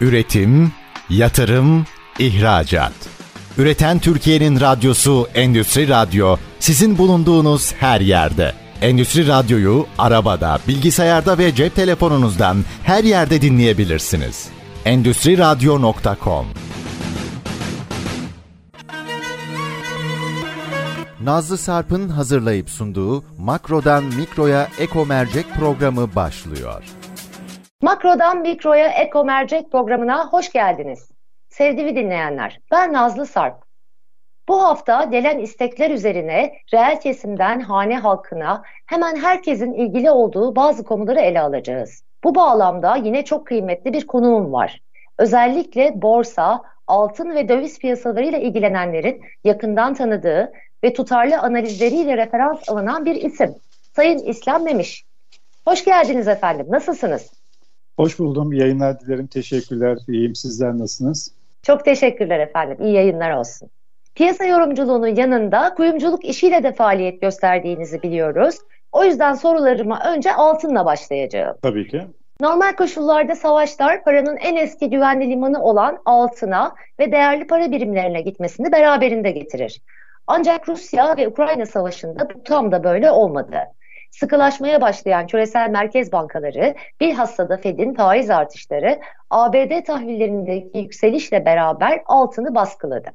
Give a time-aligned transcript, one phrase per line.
[0.00, 0.72] Üretim,
[1.10, 1.86] yatırım,
[2.18, 2.92] ihracat.
[3.58, 8.52] Üreten Türkiye'nin radyosu Endüstri Radyo sizin bulunduğunuz her yerde.
[8.82, 14.48] Endüstri Radyo'yu arabada, bilgisayarda ve cep telefonunuzdan her yerde dinleyebilirsiniz.
[14.84, 16.46] Endüstri Radyo.com
[21.22, 26.97] Nazlı Sarp'ın hazırlayıp sunduğu Makro'dan Mikro'ya Eko Mercek programı başlıyor.
[27.82, 31.08] Makro'dan Mikro'ya Eko Mercek programına hoş geldiniz.
[31.48, 33.54] Sevgili dinleyenler, ben Nazlı Sarp.
[34.48, 41.20] Bu hafta gelen istekler üzerine reel kesimden hane halkına hemen herkesin ilgili olduğu bazı konuları
[41.20, 42.02] ele alacağız.
[42.24, 44.80] Bu bağlamda yine çok kıymetli bir konuğum var.
[45.18, 50.52] Özellikle borsa, altın ve döviz piyasalarıyla ilgilenenlerin yakından tanıdığı
[50.84, 53.54] ve tutarlı analizleriyle referans alınan bir isim.
[53.96, 55.04] Sayın İslam Memiş.
[55.64, 56.66] Hoş geldiniz efendim.
[56.68, 57.37] Nasılsınız?
[57.98, 58.52] Hoş buldum.
[58.52, 59.26] Yayınlar dilerim.
[59.26, 59.98] Teşekkürler.
[60.08, 60.34] İyiyim.
[60.34, 61.34] Sizler nasılsınız?
[61.62, 62.76] Çok teşekkürler efendim.
[62.80, 63.68] İyi yayınlar olsun.
[64.14, 68.56] Piyasa yorumculuğunun yanında kuyumculuk işiyle de faaliyet gösterdiğinizi biliyoruz.
[68.92, 71.56] O yüzden sorularıma önce altınla başlayacağım.
[71.62, 72.02] Tabii ki.
[72.40, 78.72] Normal koşullarda savaşlar paranın en eski güvenli limanı olan altına ve değerli para birimlerine gitmesini
[78.72, 79.82] beraberinde getirir.
[80.26, 83.58] Ancak Rusya ve Ukrayna savaşında bu tam da böyle olmadı.
[84.10, 92.54] Sıkılaşmaya başlayan küresel merkez bankaları, bilhassa da Fed'in faiz artışları ABD tahvillerindeki yükselişle beraber altını
[92.54, 93.08] baskıladı.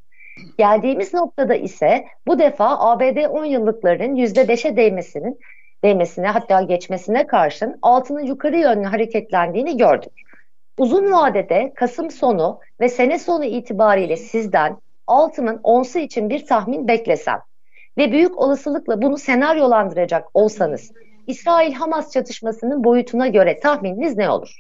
[0.58, 5.39] Geldiğimiz noktada ise bu defa ABD 10 yıllıkların %5'e değmesinin
[5.83, 10.11] değmesine hatta geçmesine karşın altının yukarı yönlü hareketlendiğini gördük.
[10.77, 14.77] Uzun vadede Kasım sonu ve sene sonu itibariyle sizden
[15.08, 17.39] altının onsu için bir tahmin beklesem
[17.97, 20.91] ve büyük olasılıkla bunu senaryolandıracak olsanız
[21.27, 24.59] İsrail-Hamas çatışmasının boyutuna göre tahmininiz ne olur?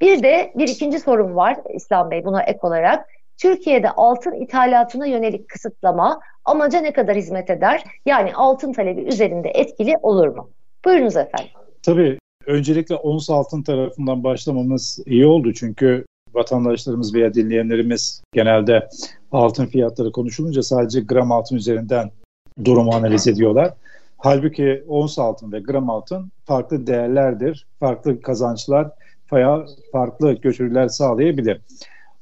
[0.00, 3.08] Bir de bir ikinci sorum var İslam Bey buna ek olarak.
[3.38, 7.84] Türkiye'de altın ithalatına yönelik kısıtlama amaca ne kadar hizmet eder?
[8.06, 10.50] Yani altın talebi üzerinde etkili olur mu?
[10.84, 11.50] Buyurunuz efendim.
[11.82, 16.04] Tabii öncelikle ons altın tarafından başlamamız iyi oldu çünkü
[16.34, 18.88] vatandaşlarımız veya dinleyenlerimiz genelde
[19.32, 22.10] altın fiyatları konuşulunca sadece gram altın üzerinden
[22.64, 23.74] durumu analiz ediyorlar.
[24.18, 28.90] Halbuki ons altın ve gram altın farklı değerlerdir, farklı kazançlar,
[29.92, 31.60] farklı götürüler sağlayabilir.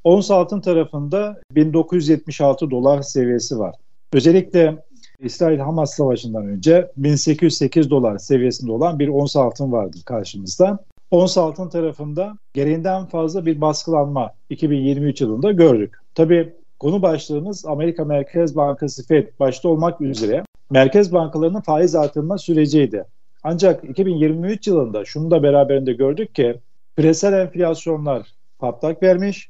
[0.03, 3.75] Ons altın tarafında 1976 dolar seviyesi var.
[4.13, 4.83] Özellikle
[5.19, 10.79] İsrail-Hamas savaşından önce 1808 dolar seviyesinde olan bir ons altın vardı karşımızda.
[11.11, 15.95] Ons altın tarafında gereğinden fazla bir baskılanma 2023 yılında gördük.
[16.15, 16.53] Tabii
[16.85, 23.05] konu başlığımız Amerika Merkez Bankası Fed başta olmak üzere merkez bankalarının faiz artırma süreciydi.
[23.43, 26.59] Ancak 2023 yılında şunu da beraberinde gördük ki
[26.97, 28.27] küresel enflasyonlar
[28.59, 29.49] patlak vermiş,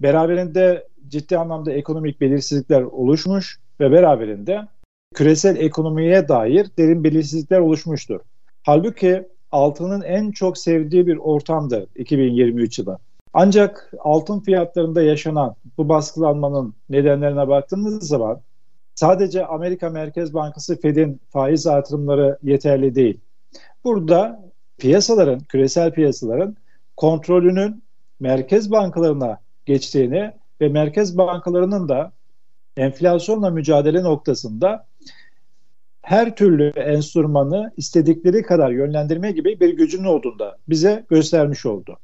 [0.00, 4.68] beraberinde ciddi anlamda ekonomik belirsizlikler oluşmuş ve beraberinde
[5.14, 8.20] küresel ekonomiye dair derin belirsizlikler oluşmuştur.
[8.62, 12.98] Halbuki altının en çok sevdiği bir ortamdır 2023 yılı.
[13.34, 18.40] Ancak altın fiyatlarında yaşanan bu baskılanmanın nedenlerine baktığımız zaman
[18.94, 23.20] sadece Amerika Merkez Bankası Fed'in faiz artırımları yeterli değil.
[23.84, 26.56] Burada piyasaların, küresel piyasaların
[26.96, 27.82] kontrolünün
[28.20, 32.12] merkez bankalarına geçtiğini ve merkez bankalarının da
[32.76, 34.86] enflasyonla mücadele noktasında
[36.02, 41.98] her türlü enstrümanı istedikleri kadar yönlendirme gibi bir gücünün olduğunda bize göstermiş oldu.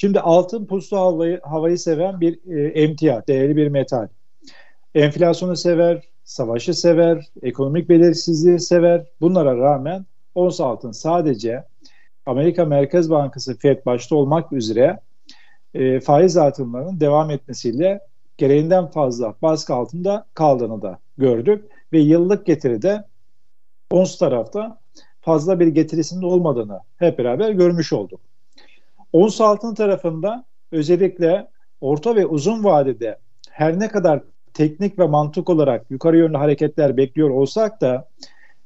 [0.00, 4.08] Şimdi altın puslu havayı, havayı seven bir e, emtia, değerli bir metal.
[4.94, 9.06] Enflasyonu sever, savaşı sever, ekonomik belirsizliği sever.
[9.20, 11.64] Bunlara rağmen ons altın sadece
[12.26, 15.00] Amerika Merkez Bankası FED başta olmak üzere
[15.74, 18.00] e, faiz artımlarının devam etmesiyle
[18.36, 23.04] gereğinden fazla baskı altında kaldığını da gördük ve yıllık getiride
[23.90, 24.80] ons tarafta
[25.20, 28.20] fazla bir getirisinin olmadığını hep beraber görmüş olduk.
[29.12, 31.48] Ons altın tarafında özellikle
[31.80, 33.18] orta ve uzun vadede
[33.50, 34.22] her ne kadar
[34.54, 38.08] teknik ve mantık olarak yukarı yönlü hareketler bekliyor olsak da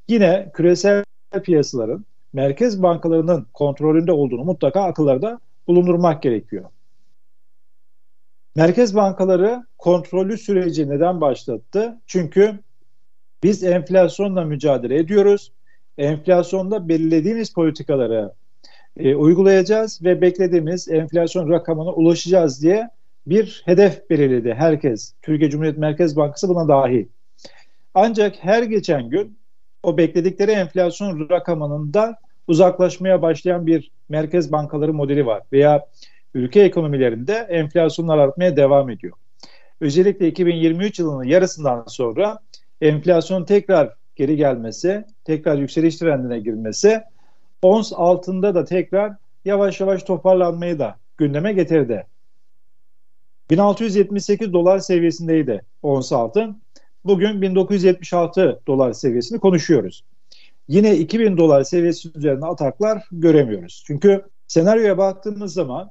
[0.09, 1.05] yine küresel
[1.43, 6.65] piyasaların merkez bankalarının kontrolünde olduğunu mutlaka akıllarda bulundurmak gerekiyor.
[8.57, 12.01] Merkez bankaları kontrollü süreci neden başlattı?
[12.07, 12.59] Çünkü
[13.43, 15.53] biz enflasyonla mücadele ediyoruz.
[15.99, 18.33] Enflasyonda belirlediğimiz politikaları
[18.97, 22.89] e, uygulayacağız ve beklediğimiz enflasyon rakamına ulaşacağız diye
[23.27, 25.15] bir hedef belirledi herkes.
[25.23, 27.07] Türkiye Cumhuriyet Merkez Bankası buna dahil.
[27.95, 29.39] Ancak her geçen gün
[29.83, 32.15] o bekledikleri enflasyon rakamından
[32.47, 35.87] uzaklaşmaya başlayan bir merkez bankaları modeli var veya
[36.35, 39.13] ülke ekonomilerinde enflasyonlar artmaya devam ediyor.
[39.81, 42.39] Özellikle 2023 yılının yarısından sonra
[42.81, 47.03] enflasyon tekrar geri gelmesi, tekrar yükseliş trendine girmesi,
[47.63, 49.13] ons altında da tekrar
[49.45, 52.07] yavaş yavaş toparlanmayı da gündeme getirdi.
[53.51, 56.63] 1678 dolar seviyesindeydi ons altın.
[57.05, 60.05] Bugün 1976 dolar seviyesini konuşuyoruz.
[60.69, 63.85] Yine 2000 dolar seviyesi üzerinde ataklar göremiyoruz.
[63.87, 65.91] Çünkü senaryoya baktığımız zaman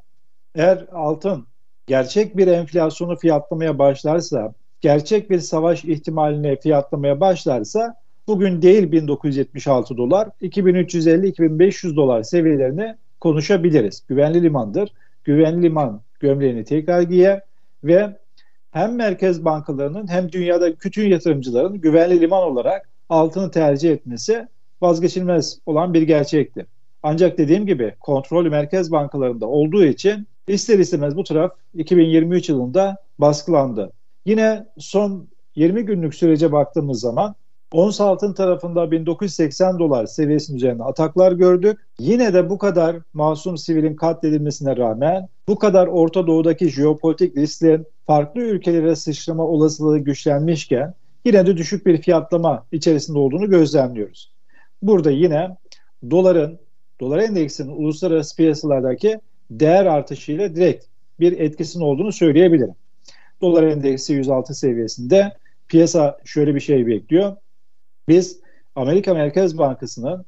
[0.56, 1.48] eğer altın
[1.88, 10.30] gerçek bir enflasyonu fiyatlamaya başlarsa, gerçek bir savaş ihtimalini fiyatlamaya başlarsa bugün değil 1976 dolar,
[10.42, 14.04] 2350-2500 dolar seviyelerini konuşabiliriz.
[14.08, 14.94] Güvenli limandır.
[15.24, 17.42] Güvenli liman gömleğini tekrar giyer
[17.84, 18.18] ve
[18.72, 24.48] hem merkez bankalarının hem dünyada bütün yatırımcıların güvenli liman olarak altını tercih etmesi
[24.82, 26.66] vazgeçilmez olan bir gerçektir.
[27.04, 33.92] Ancak dediğim gibi kontrol merkez bankalarında olduğu için ister istemez bu taraf 2023 yılında baskılandı.
[34.26, 37.36] Yine son 20 günlük sürece baktığımız zaman
[37.72, 41.80] Ons altın tarafında 1980 dolar seviyesinin üzerinde ataklar gördük.
[42.00, 48.42] Yine de bu kadar masum sivilin katledilmesine rağmen bu kadar Orta Doğu'daki jeopolitik risklerin farklı
[48.42, 50.94] ülkelere sıçrama olasılığı güçlenmişken
[51.26, 54.32] yine de düşük bir fiyatlama içerisinde olduğunu gözlemliyoruz.
[54.82, 55.58] Burada yine
[56.12, 56.60] doların,
[57.00, 59.20] dolar endeksinin uluslararası piyasalardaki
[59.52, 60.86] değer artışıyla direkt
[61.20, 62.76] bir etkisinin olduğunu söyleyebilirim.
[63.42, 65.34] Dolar endeksi 106 seviyesinde
[65.68, 67.36] piyasa şöyle bir şey bekliyor.
[68.08, 68.40] Biz
[68.76, 70.26] Amerika Merkez Bankası'nın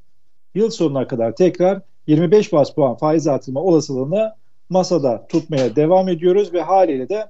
[0.54, 4.34] yıl sonuna kadar tekrar 25 bas puan faiz artırma olasılığını
[4.70, 7.26] masada tutmaya devam ediyoruz ve haliyle de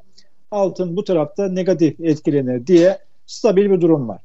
[0.50, 4.20] altın bu tarafta negatif etkilenir diye stabil bir durum var.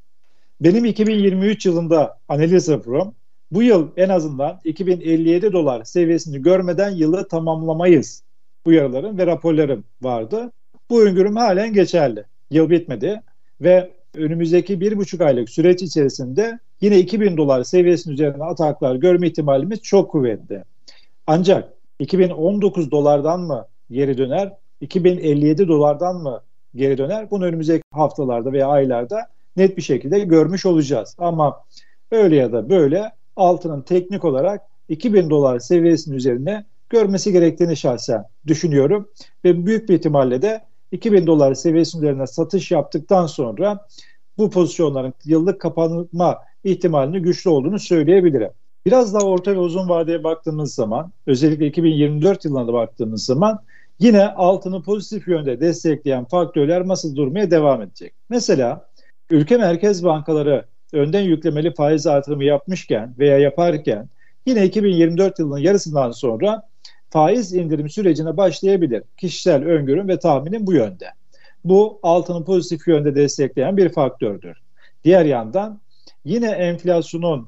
[0.61, 3.15] Benim 2023 yılında analiz raporum
[3.51, 8.23] bu yıl en azından 2057 dolar seviyesini görmeden yılı tamamlamayız
[8.65, 10.51] uyarılarım ve raporlarım vardı.
[10.89, 12.23] Bu öngörüm halen geçerli.
[12.51, 13.21] Yıl bitmedi
[13.61, 19.81] ve önümüzdeki bir buçuk aylık süreç içerisinde yine 2000 dolar seviyesinin üzerinde ataklar görme ihtimalimiz
[19.81, 20.63] çok kuvvetli.
[21.27, 26.41] Ancak 2019 dolardan mı geri döner, 2057 dolardan mı
[26.75, 27.31] geri döner?
[27.31, 29.27] Bunu önümüzdeki haftalarda veya aylarda
[29.57, 31.15] net bir şekilde görmüş olacağız.
[31.17, 31.63] Ama
[32.11, 39.09] öyle ya da böyle altının teknik olarak 2000 dolar seviyesinin üzerine görmesi gerektiğini şahsen düşünüyorum.
[39.45, 43.85] Ve büyük bir ihtimalle de 2000 dolar seviyesinin üzerine satış yaptıktan sonra
[44.37, 48.49] bu pozisyonların yıllık kapanma ihtimalini güçlü olduğunu söyleyebilirim.
[48.85, 53.59] Biraz daha orta ve uzun vadeye baktığımız zaman özellikle 2024 yılına da baktığımız zaman
[53.99, 58.13] yine altını pozitif yönde destekleyen faktörler masada durmaya devam edecek.
[58.29, 58.89] Mesela
[59.29, 64.09] ülke merkez bankaları önden yüklemeli faiz artırımı yapmışken veya yaparken
[64.45, 66.63] yine 2024 yılının yarısından sonra
[67.09, 69.03] faiz indirim sürecine başlayabilir.
[69.17, 71.05] Kişisel öngörüm ve tahminim bu yönde.
[71.65, 74.57] Bu altını pozitif yönde destekleyen bir faktördür.
[75.03, 75.79] Diğer yandan
[76.25, 77.47] yine enflasyonun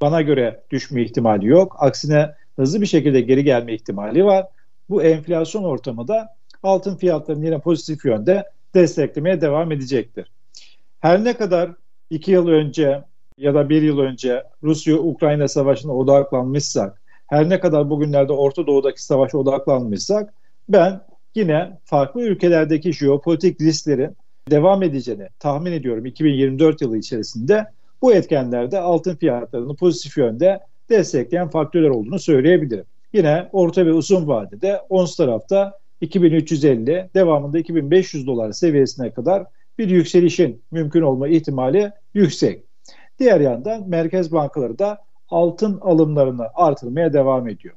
[0.00, 1.76] bana göre düşme ihtimali yok.
[1.78, 4.46] Aksine hızlı bir şekilde geri gelme ihtimali var.
[4.90, 8.44] Bu enflasyon ortamı da altın fiyatlarını yine pozitif yönde
[8.74, 10.30] desteklemeye devam edecektir.
[11.00, 11.70] Her ne kadar
[12.10, 13.02] iki yıl önce
[13.38, 16.99] ya da bir yıl önce Rusya-Ukrayna savaşına odaklanmışsak,
[17.30, 20.34] her ne kadar bugünlerde Orta Doğu'daki savaşa odaklanmışsak,
[20.68, 21.00] ben
[21.34, 24.16] yine farklı ülkelerdeki jeopolitik risklerin
[24.50, 27.66] devam edeceğini tahmin ediyorum 2024 yılı içerisinde
[28.02, 32.84] bu etkenlerde altın fiyatlarını pozitif yönde destekleyen faktörler olduğunu söyleyebilirim.
[33.12, 39.44] Yine orta ve uzun vadede ons tarafta 2350 devamında 2500 dolar seviyesine kadar
[39.78, 42.64] bir yükselişin mümkün olma ihtimali yüksek.
[43.18, 44.98] Diğer yandan merkez bankaları da
[45.30, 47.74] altın alımlarını artırmaya devam ediyor.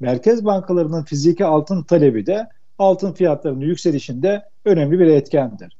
[0.00, 5.76] Merkez bankalarının fiziki altın talebi de altın fiyatlarının yükselişinde önemli bir etkendir.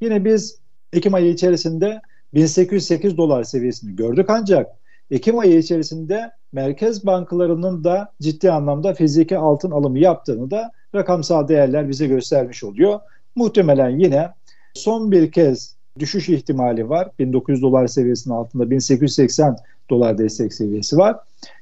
[0.00, 0.58] Yine biz
[0.92, 2.00] Ekim ayı içerisinde
[2.34, 4.66] 1808 dolar seviyesini gördük ancak
[5.10, 11.88] Ekim ayı içerisinde merkez bankalarının da ciddi anlamda fiziki altın alımı yaptığını da rakamsal değerler
[11.88, 13.00] bize göstermiş oluyor.
[13.34, 14.30] Muhtemelen yine
[14.74, 17.08] son bir kez düşüş ihtimali var.
[17.18, 19.56] 1900 dolar seviyesinin altında 1880
[19.90, 21.16] dolar destek seviyesi var.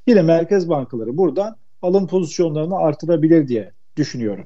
[0.07, 4.45] Yine merkez bankaları buradan alım pozisyonlarını artırabilir diye düşünüyorum.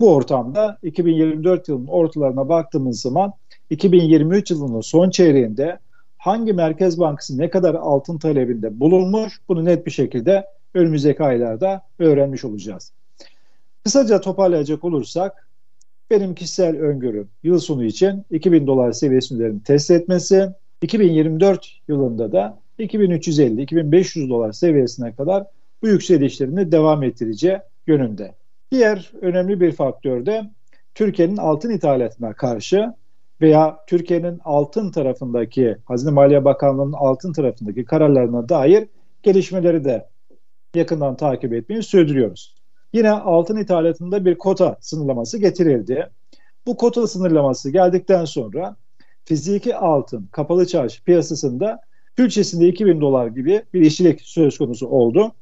[0.00, 3.32] Bu ortamda 2024 yılının ortalarına baktığımız zaman
[3.70, 5.78] 2023 yılının son çeyreğinde
[6.18, 12.44] hangi merkez bankası ne kadar altın talebinde bulunmuş bunu net bir şekilde önümüzdeki aylarda öğrenmiş
[12.44, 12.92] olacağız.
[13.84, 15.46] Kısaca toparlayacak olursak
[16.10, 20.48] benim kişisel öngörüm yıl sonu için 2000 dolar seviyesinin test etmesi,
[20.82, 25.44] 2024 yılında da 2350-2500 dolar seviyesine kadar
[25.82, 28.34] bu yükselişlerini devam ettireceği yönünde.
[28.72, 30.50] Diğer önemli bir faktör de
[30.94, 32.94] Türkiye'nin altın ithalatına karşı
[33.40, 38.88] veya Türkiye'nin altın tarafındaki Hazine Maliye Bakanlığı'nın altın tarafındaki kararlarına dair
[39.22, 40.08] gelişmeleri de
[40.74, 42.59] yakından takip etmeyi sürdürüyoruz.
[42.92, 46.10] Yine altın ithalatında bir kota sınırlaması getirildi.
[46.66, 48.76] Bu kota sınırlaması geldikten sonra
[49.24, 51.80] fiziki altın kapalı çarşı piyasasında
[52.16, 55.32] külçesinde 2000 dolar gibi bir işçilik söz konusu oldu.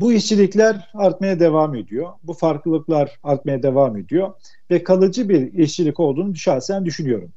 [0.00, 2.12] Bu işçilikler artmaya devam ediyor.
[2.22, 4.32] Bu farklılıklar artmaya devam ediyor
[4.70, 7.32] ve kalıcı bir işçilik olduğunu şahsen düşünüyorum.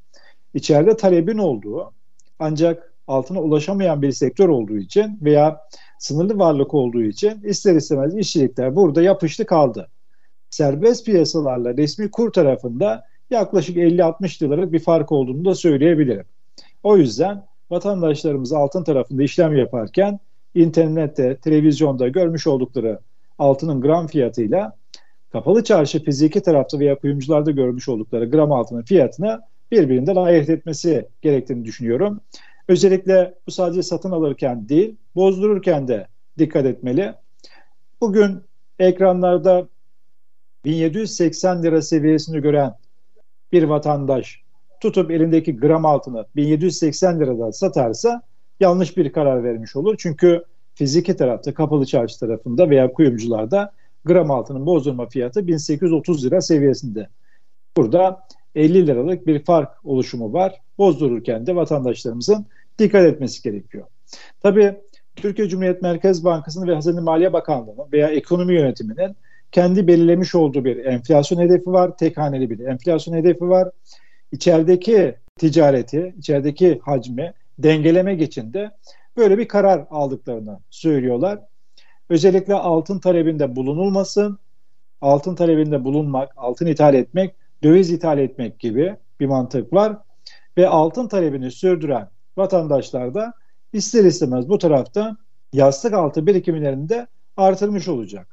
[0.53, 1.93] İçeride talebin olduğu
[2.39, 5.61] ancak altına ulaşamayan bir sektör olduğu için veya
[5.99, 9.89] sınırlı varlık olduğu için ister istemez işçilikler burada yapıştı kaldı.
[10.49, 16.25] Serbest piyasalarla resmi kur tarafında yaklaşık 50-60 liralık bir fark olduğunu da söyleyebilirim.
[16.83, 20.19] O yüzden vatandaşlarımız altın tarafında işlem yaparken
[20.55, 22.99] internette, televizyonda görmüş oldukları
[23.37, 24.77] altının gram fiyatıyla
[25.31, 31.65] kapalı çarşı fiziki tarafta veya kuyumcularda görmüş oldukları gram altının fiyatını birbirinden ayırt etmesi gerektiğini
[31.65, 32.21] düşünüyorum.
[32.67, 36.07] Özellikle bu sadece satın alırken değil, bozdururken de
[36.37, 37.13] dikkat etmeli.
[38.01, 38.41] Bugün
[38.79, 39.67] ekranlarda
[40.65, 42.73] 1780 lira seviyesini gören
[43.51, 44.41] bir vatandaş
[44.81, 48.21] tutup elindeki gram altını 1780 lirada satarsa
[48.59, 49.95] yanlış bir karar vermiş olur.
[49.97, 50.43] Çünkü
[50.75, 53.71] fiziki tarafta kapalı çarşı tarafında veya kuyumcularda
[54.05, 57.09] gram altının bozdurma fiyatı 1830 lira seviyesinde.
[57.77, 60.61] Burada 50 liralık bir fark oluşumu var.
[60.77, 62.45] Bozdururken de vatandaşlarımızın
[62.79, 63.87] dikkat etmesi gerekiyor.
[64.43, 64.75] Tabii
[65.15, 69.15] Türkiye Cumhuriyet Merkez Bankası'nın ve Hazine Maliye Bakanlığı'nın veya ekonomi yönetiminin
[69.51, 71.97] kendi belirlemiş olduğu bir enflasyon hedefi var.
[71.97, 73.69] Tek haneli bir enflasyon hedefi var.
[74.31, 78.71] İçerideki ticareti, içerideki hacmi dengelemek için de
[79.17, 81.39] böyle bir karar aldıklarını söylüyorlar.
[82.09, 84.39] Özellikle altın talebinde bulunulmasın,
[85.01, 89.97] altın talebinde bulunmak, altın ithal etmek, döviz ithal etmek gibi bir mantık var.
[90.57, 93.33] Ve altın talebini sürdüren vatandaşlar da
[93.73, 95.17] ister istemez bu tarafta
[95.53, 97.07] yastık altı birikimlerini de
[97.37, 98.27] artırmış olacak.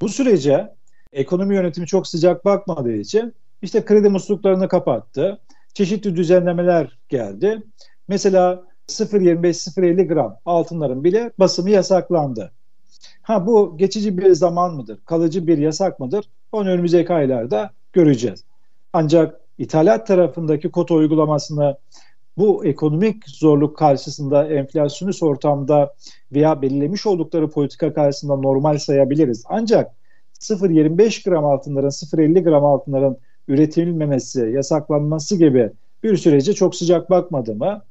[0.00, 0.74] Bu sürece
[1.12, 5.40] ekonomi yönetimi çok sıcak bakmadığı için işte kredi musluklarını kapattı.
[5.74, 7.62] Çeşitli düzenlemeler geldi.
[8.08, 12.52] Mesela 0.25-0.50 gram altınların bile basımı yasaklandı.
[13.22, 14.98] Ha bu geçici bir zaman mıdır?
[15.04, 16.30] Kalıcı bir yasak mıdır?
[16.52, 18.44] Onu önümüzdeki aylarda göreceğiz.
[18.92, 21.76] Ancak ithalat tarafındaki kota uygulamasını
[22.36, 25.94] bu ekonomik zorluk karşısında enflasyonist ortamda
[26.32, 29.44] veya belirlemiş oldukları politika karşısında normal sayabiliriz.
[29.48, 29.92] Ancak
[30.40, 33.16] 0.25 gram altınların 0.50 gram altınların
[33.48, 35.70] üretilmemesi, yasaklanması gibi
[36.02, 37.82] bir sürece çok sıcak bakmadığımı,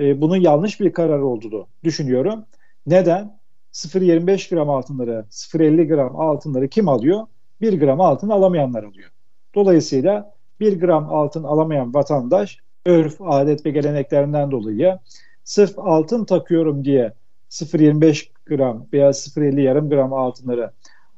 [0.00, 2.44] e, bunun yanlış bir karar olduğunu düşünüyorum.
[2.86, 3.40] Neden?
[3.72, 7.26] 0.25 gram altınları, 0.50 gram altınları kim alıyor?
[7.60, 9.10] 1 gram altın alamayanlar alıyor.
[9.54, 14.98] Dolayısıyla 1 gram altın alamayan vatandaş örf, adet ve geleneklerinden dolayı
[15.44, 17.12] sırf altın takıyorum diye
[17.50, 20.70] 0.25 gram veya 0.50 yarım gram altınları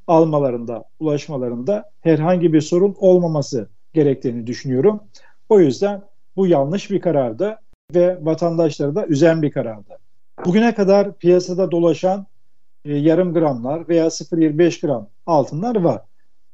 [0.07, 5.01] almalarında, ulaşmalarında herhangi bir sorun olmaması gerektiğini düşünüyorum.
[5.49, 6.03] O yüzden
[6.37, 7.59] bu yanlış bir karardı
[7.95, 9.99] ve vatandaşları da üzen bir karardı.
[10.45, 12.27] Bugüne kadar piyasada dolaşan
[12.85, 16.03] e, yarım gramlar veya 0.25 gram altınlar var.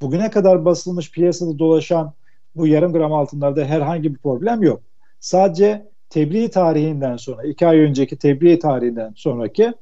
[0.02, 2.12] Bugüne kadar basılmış piyasada dolaşan
[2.56, 4.82] bu yarım gram altınlarda herhangi bir problem yok.
[5.20, 9.72] Sadece tebliğ tarihinden sonra, iki ay önceki tebliğ tarihinden sonraki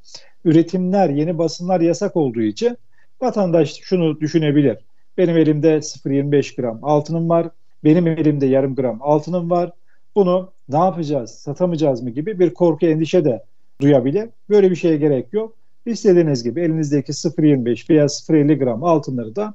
[0.44, 2.76] üretimler, yeni basınlar yasak olduğu için
[3.20, 4.78] vatandaş şunu düşünebilir.
[5.18, 7.48] Benim elimde 0.25 gram altınım var.
[7.84, 9.72] Benim elimde yarım gram altınım var.
[10.14, 13.44] Bunu ne yapacağız, satamayacağız mı gibi bir korku, endişe de
[13.80, 14.28] duyabilir.
[14.48, 15.56] Böyle bir şeye gerek yok.
[15.86, 19.54] İstediğiniz gibi elinizdeki 0.25 veya 0.50 gram altınları da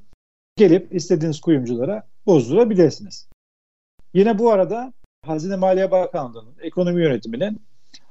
[0.56, 3.30] gelip istediğiniz kuyumculara bozdurabilirsiniz.
[4.14, 4.94] Yine bu arada
[5.26, 7.62] Hazine Maliye Bakanlığı'nın ekonomi yönetiminin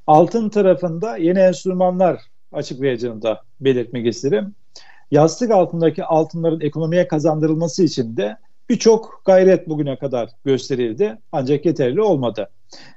[0.07, 2.21] altın tarafında yeni enstrümanlar
[2.52, 4.55] açıklayacağını da belirtmek isterim.
[5.11, 8.37] Yastık altındaki altınların ekonomiye kazandırılması için de
[8.69, 12.50] birçok gayret bugüne kadar gösterildi ancak yeterli olmadı.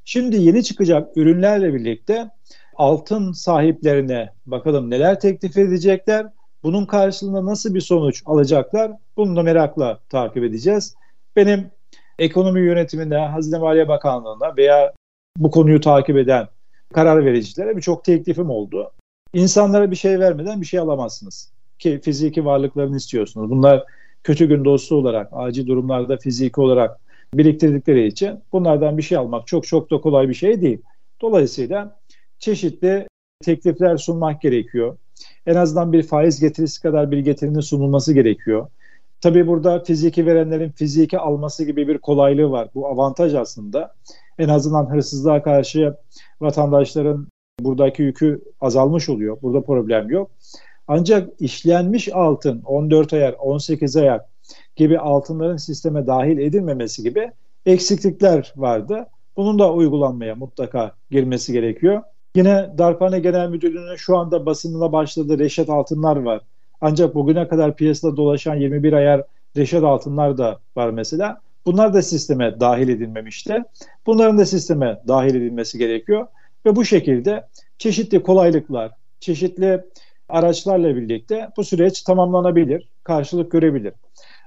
[0.05, 2.29] Şimdi yeni çıkacak ürünlerle birlikte
[2.75, 6.27] altın sahiplerine bakalım neler teklif edecekler,
[6.63, 10.95] bunun karşılığında nasıl bir sonuç alacaklar bunu da merakla takip edeceğiz.
[11.35, 11.71] Benim
[12.23, 14.93] ekonomi yönetiminde, Hazine Maliye Bakanlığı'na veya
[15.37, 16.47] bu konuyu takip eden
[16.93, 18.91] karar vericilere birçok teklifim oldu.
[19.33, 21.51] İnsanlara bir şey vermeden bir şey alamazsınız.
[21.79, 23.49] Ki fiziki varlıklarını istiyorsunuz.
[23.49, 23.83] Bunlar
[24.23, 26.99] kötü gün dostu olarak, acil durumlarda fiziki olarak
[27.33, 30.81] biriktirdikleri için bunlardan bir şey almak çok çok da kolay bir şey değil.
[31.21, 31.99] Dolayısıyla
[32.39, 33.07] çeşitli
[33.43, 34.97] teklifler sunmak gerekiyor.
[35.45, 38.67] En azından bir faiz getirisi kadar bir getirinin sunulması gerekiyor
[39.23, 42.69] Tabii burada fiziki verenlerin fiziki alması gibi bir kolaylığı var.
[42.75, 43.95] Bu avantaj aslında.
[44.39, 45.95] En azından hırsızlığa karşı
[46.41, 47.27] vatandaşların
[47.59, 49.37] buradaki yükü azalmış oluyor.
[49.41, 50.31] Burada problem yok.
[50.87, 54.21] Ancak işlenmiş altın 14 ayar, 18 ayar
[54.75, 57.31] gibi altınların sisteme dahil edilmemesi gibi
[57.65, 59.07] eksiklikler vardı.
[59.37, 62.01] Bunun da uygulanmaya mutlaka girmesi gerekiyor.
[62.35, 66.41] Yine Darphane Genel Müdürlüğü'nün şu anda basınına başladığı reşet altınlar var.
[66.85, 69.23] Ancak bugüne kadar piyasada dolaşan 21 ayar
[69.57, 71.41] reşet altınlar da var mesela.
[71.65, 73.63] Bunlar da sisteme dahil edilmemişti.
[74.05, 76.27] Bunların da sisteme dahil edilmesi gerekiyor.
[76.65, 77.47] Ve bu şekilde
[77.77, 79.81] çeşitli kolaylıklar, çeşitli
[80.29, 83.93] araçlarla birlikte bu süreç tamamlanabilir, karşılık görebilir.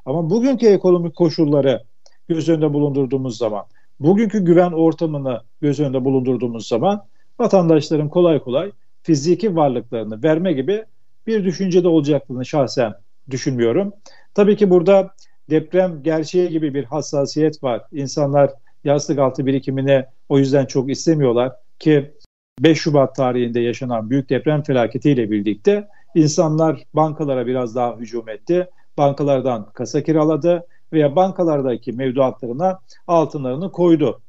[0.07, 1.83] Ama bugünkü ekonomik koşulları
[2.29, 3.65] göz önünde bulundurduğumuz zaman,
[4.01, 7.05] bugünkü güven ortamını göz önünde bulundurduğumuz zaman
[7.39, 10.85] vatandaşların kolay kolay fiziki varlıklarını verme gibi
[11.27, 12.95] bir düşüncede olacaklarını şahsen
[13.31, 13.93] düşünmüyorum.
[14.35, 15.15] Tabii ki burada
[15.51, 17.83] deprem gerçeği gibi bir hassasiyet var.
[17.93, 18.51] İnsanlar
[18.85, 22.15] yastık altı birikimini o yüzden çok istemiyorlar ki
[22.61, 28.69] 5 Şubat tarihinde yaşanan büyük deprem felaketiyle birlikte insanlar bankalara biraz daha hücum etti.
[28.99, 34.21] Bankalardan kasa kiraladı veya bankalardaki mevduatlarına altınlarını koydu.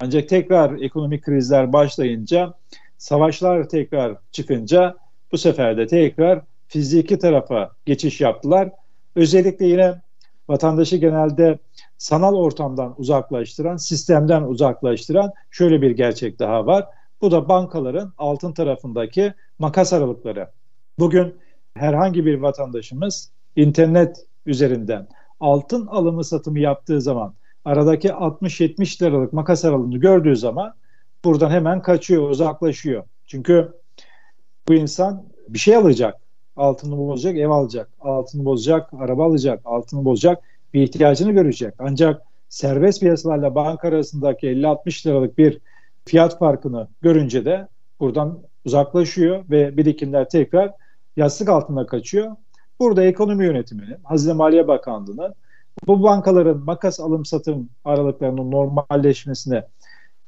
[0.00, 2.54] Ancak tekrar ekonomik krizler başlayınca,
[2.98, 4.96] savaşlar tekrar çıkınca
[5.34, 8.70] bu sefer de tekrar fiziki tarafa geçiş yaptılar.
[9.16, 10.00] Özellikle yine
[10.48, 11.58] vatandaşı genelde
[11.98, 16.86] sanal ortamdan uzaklaştıran, sistemden uzaklaştıran şöyle bir gerçek daha var.
[17.20, 20.50] Bu da bankaların altın tarafındaki makas aralıkları.
[20.98, 21.34] Bugün
[21.74, 25.08] herhangi bir vatandaşımız internet üzerinden
[25.40, 30.74] altın alımı satımı yaptığı zaman aradaki 60-70 liralık makas aralığını gördüğü zaman
[31.24, 33.04] buradan hemen kaçıyor, uzaklaşıyor.
[33.26, 33.83] Çünkü
[34.68, 36.20] bu insan bir şey alacak.
[36.56, 37.88] Altını bozacak, ev alacak.
[38.00, 39.60] Altını bozacak, araba alacak.
[39.64, 40.42] Altını bozacak,
[40.74, 41.74] bir ihtiyacını görecek.
[41.78, 45.60] Ancak serbest piyasalarla banka arasındaki 50-60 liralık bir
[46.04, 47.68] fiyat farkını görünce de
[48.00, 50.72] buradan uzaklaşıyor ve birikimler tekrar
[51.16, 52.36] yastık altına kaçıyor.
[52.80, 55.34] Burada ekonomi yönetiminin, Hazine Maliye Bakanlığı'nın
[55.86, 59.64] bu bankaların makas alım satım aralıklarının normalleşmesine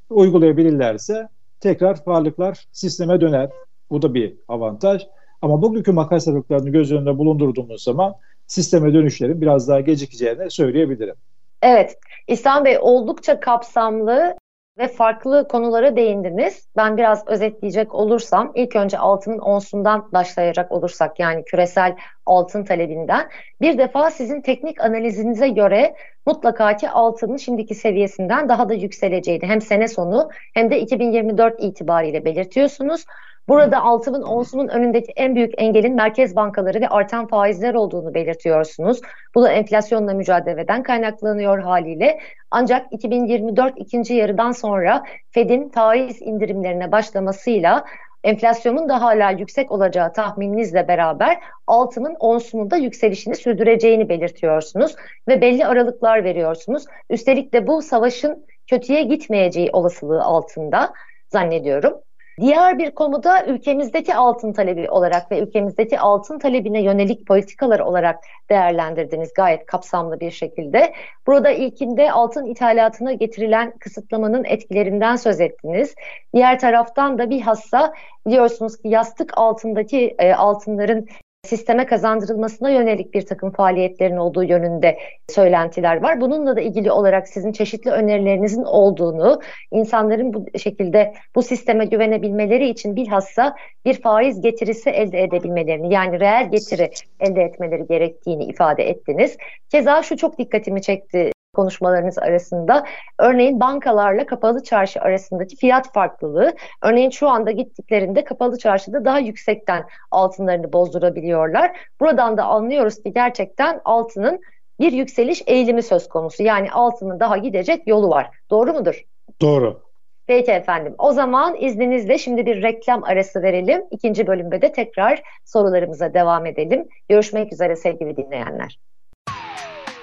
[0.09, 3.49] uygulayabilirlerse tekrar varlıklar sisteme döner.
[3.91, 5.07] Bu da bir avantaj.
[5.41, 8.15] Ama bugünkü makas aralıklarını göz önünde bulundurduğumuz zaman
[8.47, 11.15] sisteme dönüşlerin biraz daha gecikeceğini söyleyebilirim.
[11.61, 11.97] Evet,
[12.27, 14.35] İhsan Bey oldukça kapsamlı
[14.77, 16.67] ve farklı konulara değindiniz.
[16.77, 21.95] Ben biraz özetleyecek olursam ilk önce altının onsundan başlayacak olursak yani küresel
[22.25, 23.29] altın talebinden
[23.61, 25.95] bir defa sizin teknik analizinize göre
[26.25, 32.25] mutlaka ki altının şimdiki seviyesinden daha da yükseleceğini hem sene sonu hem de 2024 itibariyle
[32.25, 33.05] belirtiyorsunuz.
[33.49, 39.01] Burada altının onsunun önündeki en büyük engelin merkez bankaları ve artan faizler olduğunu belirtiyorsunuz.
[39.35, 42.19] Bu da enflasyonla mücadeleden kaynaklanıyor haliyle.
[42.51, 47.85] Ancak 2024 ikinci yarıdan sonra Fed'in faiz indirimlerine başlamasıyla
[48.23, 54.95] enflasyonun da hala yüksek olacağı tahmininizle beraber altının onsunun da yükselişini sürdüreceğini belirtiyorsunuz
[55.27, 56.85] ve belli aralıklar veriyorsunuz.
[57.09, 60.93] Üstelik de bu savaşın kötüye gitmeyeceği olasılığı altında
[61.29, 62.06] zannediyorum.
[62.39, 68.19] Diğer bir konuda ülkemizdeki altın talebi olarak ve ülkemizdeki altın talebine yönelik politikalar olarak
[68.49, 70.93] değerlendirdiniz gayet kapsamlı bir şekilde.
[71.27, 75.95] Burada ilkinde altın ithalatına getirilen kısıtlamanın etkilerinden söz ettiniz.
[76.33, 77.93] Diğer taraftan da bir hassa
[78.27, 81.07] biliyorsunuz ki yastık altındaki e, altınların
[81.47, 84.97] sisteme kazandırılmasına yönelik bir takım faaliyetlerin olduğu yönünde
[85.29, 86.21] söylentiler var.
[86.21, 92.95] Bununla da ilgili olarak sizin çeşitli önerilerinizin olduğunu, insanların bu şekilde bu sisteme güvenebilmeleri için
[92.95, 93.55] bilhassa
[93.85, 99.37] bir faiz getirisi elde edebilmelerini yani reel getiri elde etmeleri gerektiğini ifade ettiniz.
[99.69, 102.85] Keza şu çok dikkatimi çekti konuşmalarınız arasında.
[103.19, 106.53] Örneğin bankalarla kapalı çarşı arasındaki fiyat farklılığı.
[106.83, 111.77] Örneğin şu anda gittiklerinde kapalı çarşıda daha yüksekten altınlarını bozdurabiliyorlar.
[111.99, 114.41] Buradan da anlıyoruz ki gerçekten altının
[114.79, 116.43] bir yükseliş eğilimi söz konusu.
[116.43, 118.29] Yani altının daha gidecek yolu var.
[118.49, 119.03] Doğru mudur?
[119.41, 119.81] Doğru.
[120.27, 120.95] Peki efendim.
[120.97, 123.81] O zaman izninizle şimdi bir reklam arası verelim.
[123.91, 126.87] İkinci bölümde de tekrar sorularımıza devam edelim.
[127.09, 128.79] Görüşmek üzere sevgili dinleyenler.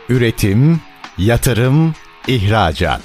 [0.08, 0.80] Üretim,
[1.18, 1.94] Yatırım,
[2.28, 3.00] ihracat.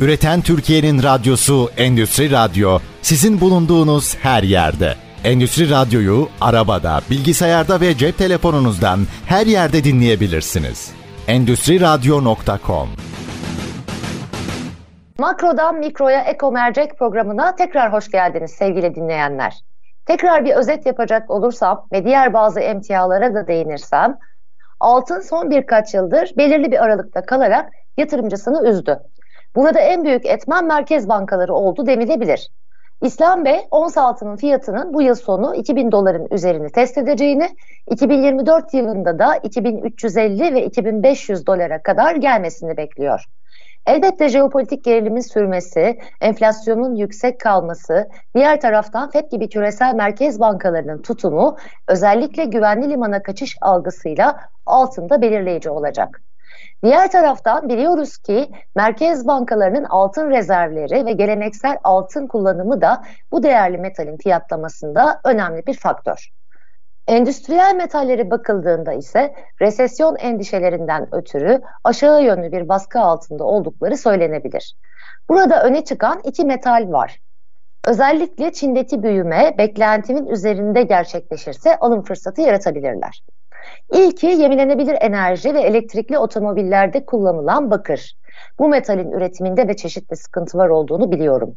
[0.00, 4.94] Üreten Türkiye'nin radyosu Endüstri Radyo sizin bulunduğunuz her yerde.
[5.24, 10.92] Endüstri Radyo'yu arabada, bilgisayarda ve cep telefonunuzdan her yerde dinleyebilirsiniz.
[11.26, 12.88] Endüstri Radyo.com
[15.18, 19.54] Makrodan Mikro'ya Eko Mercek programına tekrar hoş geldiniz sevgili dinleyenler.
[20.06, 24.18] Tekrar bir özet yapacak olursam ve diğer bazı emtialara da değinirsem,
[24.80, 28.98] Altın son birkaç yıldır belirli bir aralıkta kalarak yatırımcısını üzdü.
[29.56, 32.48] Burada en büyük etmen merkez bankaları oldu denilebilir.
[33.02, 37.48] İslam Bey ons altının fiyatının bu yıl sonu 2000 doların üzerini test edeceğini,
[37.90, 43.24] 2024 yılında da 2350 ve 2500 dolara kadar gelmesini bekliyor.
[43.88, 51.56] Elbette jeopolitik gerilimin sürmesi, enflasyonun yüksek kalması, diğer taraftan FED gibi küresel merkez bankalarının tutumu
[51.88, 56.22] özellikle güvenli limana kaçış algısıyla altında belirleyici olacak.
[56.84, 63.78] Diğer taraftan biliyoruz ki merkez bankalarının altın rezervleri ve geleneksel altın kullanımı da bu değerli
[63.78, 66.37] metalin fiyatlamasında önemli bir faktör.
[67.08, 74.74] Endüstriyel metallere bakıldığında ise resesyon endişelerinden ötürü aşağı yönlü bir baskı altında oldukları söylenebilir.
[75.28, 77.18] Burada öne çıkan iki metal var.
[77.86, 83.22] Özellikle Çin'deki büyüme beklentimin üzerinde gerçekleşirse alım fırsatı yaratabilirler.
[83.92, 88.14] İlki yenilenebilir enerji ve elektrikli otomobillerde kullanılan bakır.
[88.58, 91.56] Bu metalin üretiminde de çeşitli sıkıntılar olduğunu biliyorum.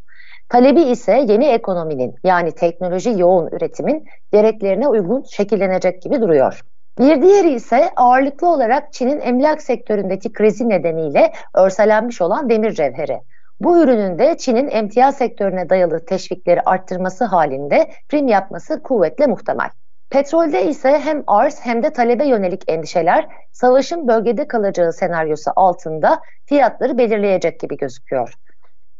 [0.51, 6.61] Talebi ise yeni ekonominin yani teknoloji yoğun üretimin gereklerine uygun şekillenecek gibi duruyor.
[6.99, 13.21] Bir diğeri ise ağırlıklı olarak Çin'in emlak sektöründeki krizi nedeniyle örselenmiş olan demir cevheri.
[13.59, 19.69] Bu ürünün de Çin'in emtia sektörüne dayalı teşvikleri arttırması halinde prim yapması kuvvetle muhtemel.
[20.09, 26.97] Petrolde ise hem arz hem de talebe yönelik endişeler savaşın bölgede kalacağı senaryosu altında fiyatları
[26.97, 28.33] belirleyecek gibi gözüküyor.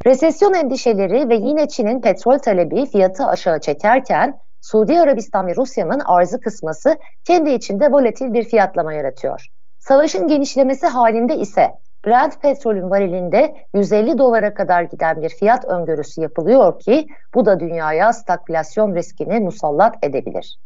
[0.06, 6.40] Resesyon endişeleri ve yine Çin'in petrol talebi fiyatı aşağı çekerken Suudi Arabistan ve Rusya'nın arzı
[6.40, 9.48] kısması kendi içinde volatil bir fiyatlama yaratıyor.
[9.80, 11.72] Savaşın genişlemesi halinde ise
[12.06, 18.14] Brent petrolün varilinde 150 dolara kadar giden bir fiyat öngörüsü yapılıyor ki bu da dünyaya
[18.14, 20.58] stagflasyon riskini musallat edebilir.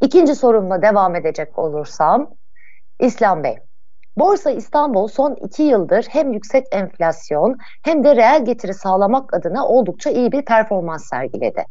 [0.00, 2.30] İkinci sorumla devam edecek olursam,
[3.00, 3.56] İslam Bey.
[4.16, 10.10] Borsa İstanbul son iki yıldır hem yüksek enflasyon hem de reel getiri sağlamak adına oldukça
[10.10, 11.64] iyi bir performans sergiledi.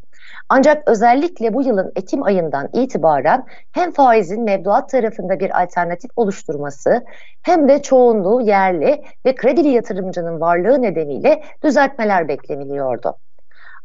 [0.49, 7.03] Ancak özellikle bu yılın Ekim ayından itibaren hem faizin mevduat tarafında bir alternatif oluşturması
[7.41, 13.17] hem de çoğunluğu yerli ve kredili yatırımcının varlığı nedeniyle düzeltmeler bekleniliyordu.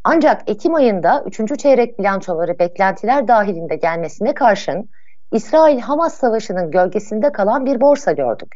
[0.04, 1.58] Ancak Ekim ayında 3.
[1.58, 4.90] çeyrek bilançoları beklentiler dahilinde gelmesine karşın
[5.32, 8.54] İsrail-Hamas savaşının gölgesinde kalan bir borsa gördük.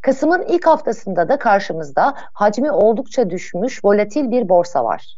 [0.00, 5.16] Kasım'ın ilk haftasında da karşımızda hacmi oldukça düşmüş volatil bir borsa var.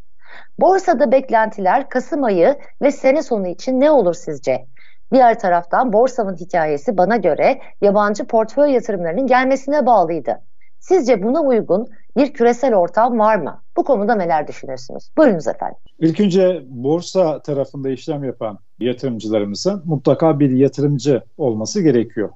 [0.58, 4.66] Borsada beklentiler Kasım ayı ve sene sonu için ne olur sizce?
[5.12, 10.42] Diğer taraftan borsanın hikayesi bana göre yabancı portföy yatırımlarının gelmesine bağlıydı.
[10.80, 13.62] Sizce buna uygun bir küresel ortam var mı?
[13.76, 15.10] Bu konuda neler düşünüyorsunuz?
[15.16, 15.76] Buyurunuz efendim.
[15.98, 22.28] İlk önce borsa tarafında işlem yapan yatırımcılarımızın mutlaka bir yatırımcı olması gerekiyor.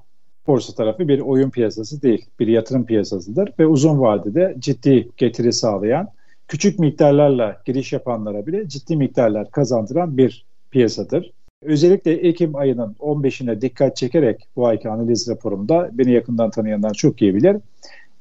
[0.47, 6.07] Borsa tarafı bir oyun piyasası değil, bir yatırım piyasasıdır ve uzun vadede ciddi getiri sağlayan,
[6.47, 11.31] küçük miktarlarla giriş yapanlara bile ciddi miktarlar kazandıran bir piyasadır.
[11.63, 17.35] Özellikle Ekim ayının 15'ine dikkat çekerek bu ayki analiz raporumda beni yakından tanıyanlar çok iyi
[17.35, 17.57] bilir.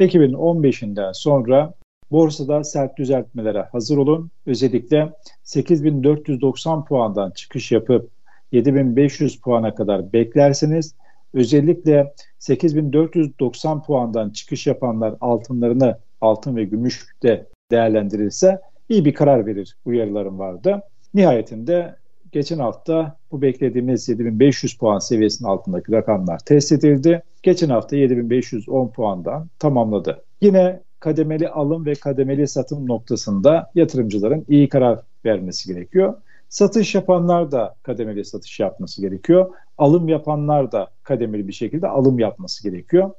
[0.00, 1.74] Ekim'in 15'inden sonra
[2.10, 4.30] borsada sert düzeltmelere hazır olun.
[4.46, 8.10] Özellikle 8490 puandan çıkış yapıp
[8.52, 10.94] 7500 puana kadar beklersiniz.
[11.34, 20.38] Özellikle 8490 puandan çıkış yapanlar altınlarını altın ve gümüşte değerlendirirse iyi bir karar verir uyarılarım
[20.38, 20.82] vardı.
[21.14, 21.96] Nihayetinde
[22.32, 27.22] geçen hafta bu beklediğimiz 7500 puan seviyesinin altındaki rakamlar test edildi.
[27.42, 30.24] Geçen hafta 7510 puandan tamamladı.
[30.40, 36.14] Yine kademeli alım ve kademeli satım noktasında yatırımcıların iyi karar vermesi gerekiyor.
[36.48, 39.50] Satış yapanlar da kademeli satış yapması gerekiyor.
[39.78, 43.10] Alım yapanlar da kademeli bir şekilde alım yapması gerekiyor.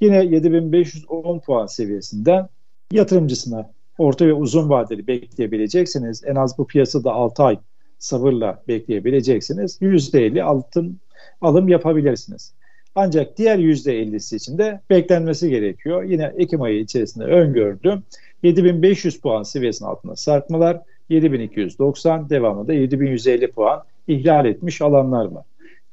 [0.00, 2.48] Yine 7510 puan seviyesinden
[2.92, 6.24] yatırımcısına orta ve uzun vadeli bekleyebileceksiniz.
[6.24, 7.58] En az bu piyasada 6 ay
[7.98, 9.78] sabırla bekleyebileceksiniz.
[9.82, 11.00] %50 altın
[11.40, 12.52] alım yapabilirsiniz.
[12.94, 16.02] Ancak diğer %50'si için de beklenmesi gerekiyor.
[16.02, 18.02] Yine Ekim ayı içerisinde öngördüm.
[18.42, 25.44] 7500 puan seviyesinin altında sarkmalar, 7290 devamında 7150 puan ihlal etmiş alanlar var.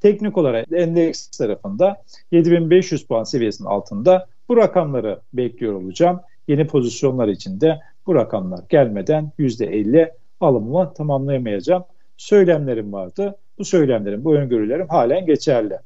[0.01, 6.19] Teknik olarak endeks tarafında 7500 puan seviyesinin altında bu rakamları bekliyor olacağım.
[6.47, 11.83] Yeni pozisyonlar için de bu rakamlar gelmeden %50 alımımı tamamlayamayacağım.
[12.17, 13.36] Söylemlerim vardı.
[13.58, 15.78] Bu söylemlerim, bu öngörülerim halen geçerli.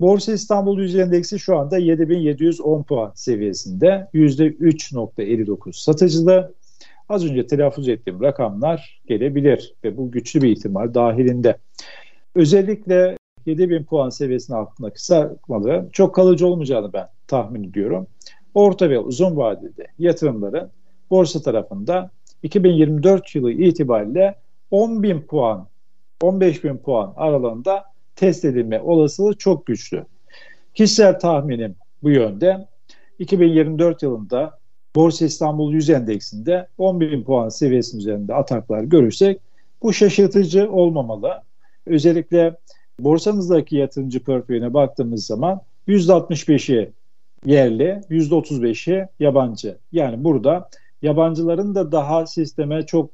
[0.00, 4.08] Borsa İstanbul Yüz Endeksi şu anda 7710 puan seviyesinde.
[4.14, 6.54] %3.59 satıcılı.
[7.08, 11.56] Az önce telaffuz ettiğim rakamlar gelebilir ve bu güçlü bir ihtimal dahilinde.
[12.34, 18.06] Özellikle 7000 puan seviyesinin altında kısaltmaları çok kalıcı olmayacağını ben tahmin ediyorum.
[18.54, 20.70] Orta ve uzun vadede yatırımların
[21.10, 22.10] borsa tarafında
[22.42, 24.34] 2024 yılı itibariyle
[24.72, 25.66] 10.000 puan,
[26.20, 27.84] 15.000 puan aralığında
[28.16, 30.04] test edilme olasılığı çok güçlü.
[30.74, 32.68] Kişisel tahminim bu yönde.
[33.18, 34.58] 2024 yılında
[34.96, 39.40] Borsa İstanbul 100 endeksinde 11.000 puan seviyesinin üzerinde ataklar görürsek
[39.82, 41.42] bu şaşırtıcı olmamalı.
[41.86, 42.56] Özellikle
[43.00, 46.92] borsamızdaki yatırımcı portföyüne baktığımız zaman %65'i
[47.44, 49.78] yerli, %35'i yabancı.
[49.92, 50.68] Yani burada
[51.02, 53.10] yabancıların da daha sisteme çok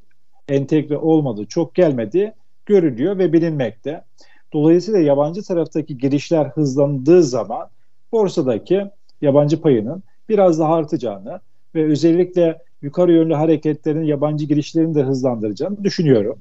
[0.49, 2.33] entegre olmadığı, çok gelmediği
[2.67, 4.05] görülüyor ve bilinmekte.
[4.53, 7.69] Dolayısıyla yabancı taraftaki girişler hızlandığı zaman
[8.13, 8.91] borsadaki
[9.23, 11.41] yabancı payının biraz daha artacağını
[11.75, 16.39] ve özellikle yukarı yönlü hareketlerin yabancı girişlerini de hızlandıracağını düşünüyorum.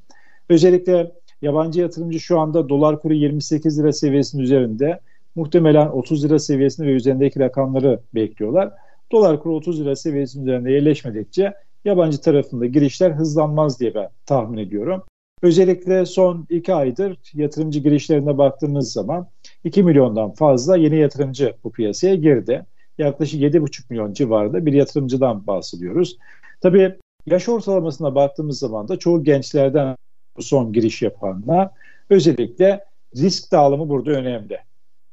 [0.50, 1.12] Özellikle
[1.42, 5.00] yabancı yatırımcı şu anda dolar kuru 28 lira seviyesinin üzerinde
[5.36, 8.72] muhtemelen 30 lira seviyesini ve üzerindeki rakamları bekliyorlar.
[9.12, 11.54] Dolar kuru 30 lira seviyesinin üzerinde yerleşmedikçe
[11.86, 15.04] yabancı tarafında girişler hızlanmaz diye ben tahmin ediyorum.
[15.42, 19.28] Özellikle son iki aydır yatırımcı girişlerine baktığımız zaman
[19.64, 22.66] 2 milyondan fazla yeni yatırımcı bu piyasaya girdi.
[22.98, 26.18] Yaklaşık 7,5 milyon civarında bir yatırımcıdan bahsediyoruz.
[26.62, 29.96] Tabii yaş ortalamasına baktığımız zaman da çoğu gençlerden
[30.40, 31.70] son giriş yapanlar
[32.10, 34.58] özellikle risk dağılımı burada önemli.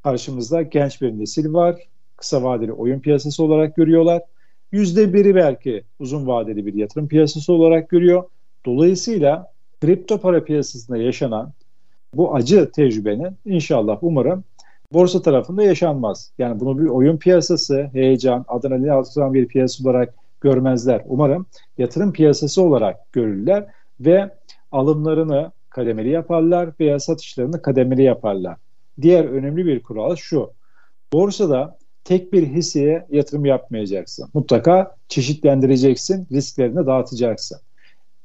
[0.03, 1.89] Karşımızda genç bir nesil var.
[2.17, 4.23] Kısa vadeli oyun piyasası olarak görüyorlar.
[4.73, 8.25] Yüzde biri belki uzun vadeli bir yatırım piyasası olarak görüyor.
[8.67, 11.53] Dolayısıyla kripto para piyasasında yaşanan
[12.15, 14.45] bu acı tecrübenin inşallah umarım
[14.93, 16.33] borsa tarafında yaşanmaz.
[16.39, 21.03] Yani bunu bir oyun piyasası, heyecan, adrenalin artıran bir piyasa olarak görmezler.
[21.07, 21.47] Umarım
[21.79, 23.67] yatırım piyasası olarak görürler
[24.01, 24.31] ve
[24.73, 28.57] alımlarını kademeli yaparlar veya satışlarını kademeli yaparlar.
[29.03, 30.51] Diğer önemli bir kural şu.
[31.13, 31.79] Borsada
[32.09, 34.31] tek bir hisseye yatırım yapmayacaksın.
[34.35, 37.59] Mutlaka çeşitlendireceksin, risklerini dağıtacaksın.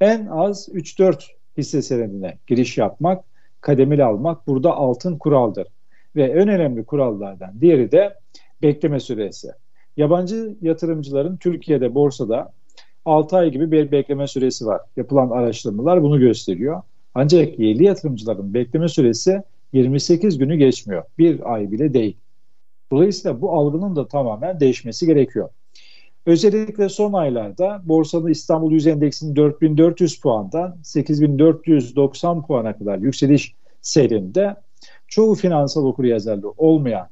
[0.02, 1.24] En az 3-4
[1.58, 3.24] hisse senedine giriş yapmak,
[3.62, 5.67] kademeli almak burada altın kuraldır.
[6.15, 8.15] Ve en önemli kurallardan diğeri de
[8.62, 9.52] bekleme süresi.
[9.98, 12.52] Yabancı yatırımcıların Türkiye'de borsada
[13.06, 14.82] 6 ay gibi bir bekleme süresi var.
[14.98, 16.82] Yapılan araştırmalar bunu gösteriyor.
[17.15, 19.41] Ancak yerli yatırımcıların bekleme süresi
[19.74, 21.04] 28 günü geçmiyor.
[21.17, 22.17] Bir ay bile değil.
[22.91, 25.50] Dolayısıyla bu algının da tamamen değişmesi gerekiyor.
[26.26, 34.56] Özellikle son aylarda borsanın İstanbul 100 endeksinin 4400 puandan 8490 puana kadar yükseliş seyrinde
[35.08, 37.08] çoğu finansal okuryazarlığı olmayan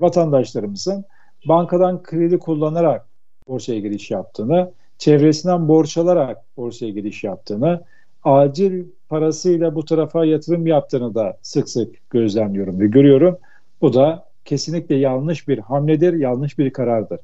[0.00, 1.04] vatandaşlarımızın
[1.48, 3.06] bankadan kredi kullanarak
[3.48, 7.84] borsaya giriş yaptığını, çevresinden borç alarak borsaya giriş yaptığını,
[8.24, 13.38] acil parasıyla bu tarafa yatırım yaptığını da sık sık gözlemliyorum ve görüyorum.
[13.80, 17.18] Bu da kesinlikle yanlış bir hamledir, yanlış bir karardır.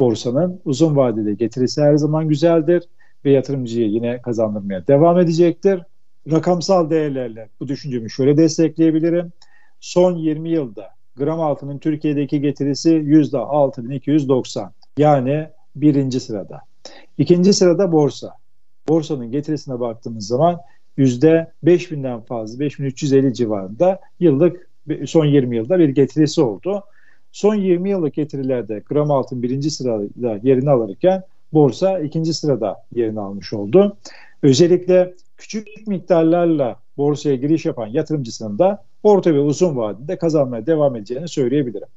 [0.00, 2.88] Borsanın uzun vadede getirisi her zaman güzeldir
[3.24, 5.82] ve yatırımcıyı yine kazandırmaya devam edecektir.
[6.30, 9.32] Rakamsal değerlerle bu düşüncemi şöyle destekleyebilirim.
[9.80, 14.70] Son 20 yılda gram altının Türkiye'deki getirisi %6290.
[14.98, 16.60] Yani birinci sırada.
[17.18, 18.34] İkinci sırada borsa.
[18.88, 20.60] Borsanın getirisine baktığımız zaman
[20.98, 24.68] %5000'den fazla 5350 civarında yıllık
[25.06, 26.84] son 20 yılda bir getirisi oldu.
[27.32, 33.52] Son 20 yıllık getirilerde gram altın birinci sırada yerini alırken borsa ikinci sırada yerini almış
[33.52, 33.96] oldu.
[34.42, 41.28] Özellikle küçük miktarlarla borsaya giriş yapan yatırımcısının da orta ve uzun vadede kazanmaya devam edeceğini
[41.28, 41.88] söyleyebilirim.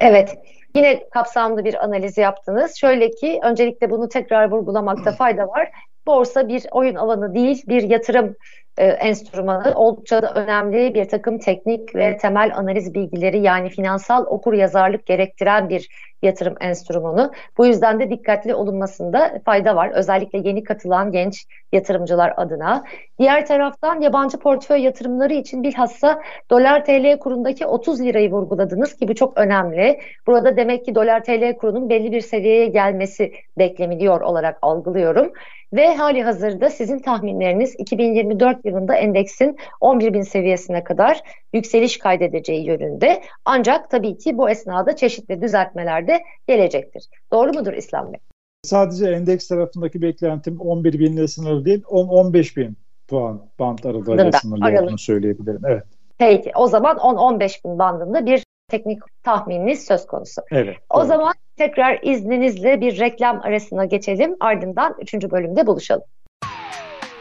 [0.00, 0.38] Evet,
[0.74, 2.76] yine kapsamlı bir analiz yaptınız.
[2.76, 5.70] Şöyle ki öncelikle bunu tekrar vurgulamakta fayda var.
[6.06, 8.36] Borsa bir oyun alanı değil, bir yatırım
[8.80, 14.52] e, enstrümanı oldukça da önemli bir takım teknik ve temel analiz bilgileri yani finansal okur
[14.52, 15.88] yazarlık gerektiren bir
[16.22, 17.32] yatırım enstrümanı.
[17.58, 19.90] Bu yüzden de dikkatli olunmasında fayda var.
[19.94, 22.84] Özellikle yeni katılan genç yatırımcılar adına.
[23.18, 29.14] Diğer taraftan yabancı portföy yatırımları için bilhassa dolar TL kurundaki 30 lirayı vurguladınız ki bu
[29.14, 30.00] çok önemli.
[30.26, 35.32] Burada demek ki dolar TL kurunun belli bir seviyeye gelmesi bekleniliyor olarak algılıyorum.
[35.72, 41.20] Ve hali hazırda sizin tahminleriniz 2024 yılında endeksin 11 bin seviyesine kadar
[41.52, 43.22] yükseliş kaydedeceği yönünde.
[43.44, 47.08] Ancak tabii ki bu esnada çeşitli düzeltmeler de gelecektir.
[47.32, 48.20] Doğru mudur İslam Bey?
[48.62, 52.76] Sadece endeks tarafındaki beklentim 11 binle sınırlı değil, 10-15 bin
[53.08, 55.60] puan band aralığıyla sınırlı olduğunu söyleyebilirim.
[55.66, 55.84] Evet.
[56.18, 60.42] Peki o zaman 10-15 bin bandında bir teknik tahmininiz söz konusu.
[60.50, 60.76] Evet.
[60.90, 61.06] O doğru.
[61.06, 64.36] zaman tekrar izninizle bir reklam arasına geçelim.
[64.40, 65.14] Ardından 3.
[65.14, 66.04] bölümde buluşalım.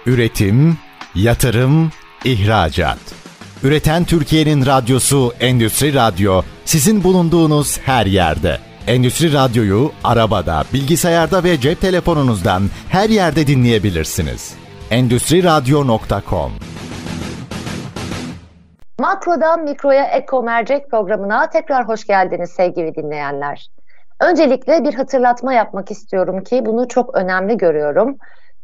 [0.05, 0.77] Üretim,
[1.15, 1.91] yatırım,
[2.25, 2.99] ihracat.
[3.63, 8.57] Üreten Türkiye'nin radyosu Endüstri Radyo sizin bulunduğunuz her yerde.
[8.87, 14.53] Endüstri Radyo'yu arabada, bilgisayarda ve cep telefonunuzdan her yerde dinleyebilirsiniz.
[14.91, 16.51] Endüstri Radyo.com
[18.99, 23.69] Makrodan Mikro'ya Eko Mercek programına tekrar hoş geldiniz sevgili dinleyenler.
[24.19, 28.17] Öncelikle bir hatırlatma yapmak istiyorum ki bunu çok önemli görüyorum.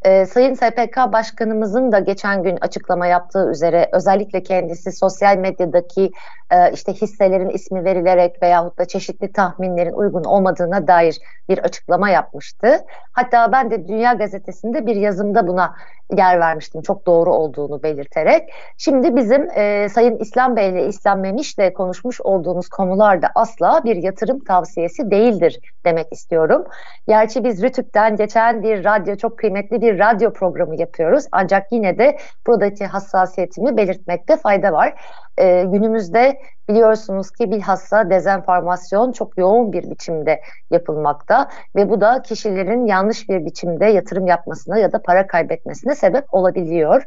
[0.05, 6.11] Ee, Sayın SPK Başkanımızın da geçen gün açıklama yaptığı üzere özellikle kendisi sosyal medyadaki
[6.51, 11.17] e, işte hisselerin ismi verilerek veyahut da çeşitli tahminlerin uygun olmadığına dair
[11.49, 12.77] bir açıklama yapmıştı.
[13.13, 15.75] Hatta ben de Dünya Gazetesi'nde bir yazımda buna
[16.17, 18.49] yer vermiştim çok doğru olduğunu belirterek.
[18.77, 23.95] Şimdi bizim e, Sayın İslam Bey ile İslam Memiş ile konuşmuş olduğumuz konularda asla bir
[23.95, 26.63] yatırım tavsiyesi değildir demek istiyorum.
[27.07, 31.25] Gerçi biz Rütük'ten geçen bir radyo çok kıymetli bir radyo programı yapıyoruz.
[31.31, 34.93] Ancak yine de buradaki hassasiyetimi belirtmekte fayda var
[35.37, 42.85] e, günümüzde biliyorsunuz ki bilhassa dezenformasyon çok yoğun bir biçimde yapılmakta ve bu da kişilerin
[42.85, 47.03] yanlış bir biçimde yatırım yapmasına ya da para kaybetmesine sebep olabiliyor.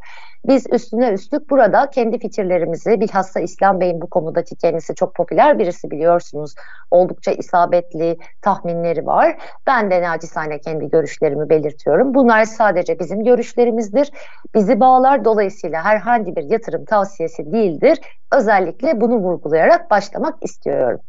[0.46, 5.90] Biz üstüne üstlük burada kendi fikirlerimizi bilhassa İslam Bey'in bu konudaki kendisi çok popüler birisi
[5.90, 6.55] biliyorsunuz.
[6.90, 9.38] Oldukça isabetli tahminleri var.
[9.66, 12.14] Ben de nacizane kendi görüşlerimi belirtiyorum.
[12.14, 14.11] Bunlar sadece bizim görüşlerimizdir.
[14.55, 17.98] Bizi bağlar dolayısıyla herhangi bir yatırım tavsiyesi değildir.
[18.33, 21.01] Özellikle bunu vurgulayarak başlamak istiyorum.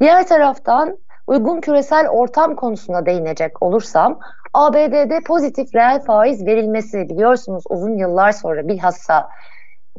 [0.00, 4.18] Diğer taraftan uygun küresel ortam konusuna değinecek olursam
[4.54, 9.28] ABD'de pozitif reel faiz verilmesi biliyorsunuz uzun yıllar sonra bilhassa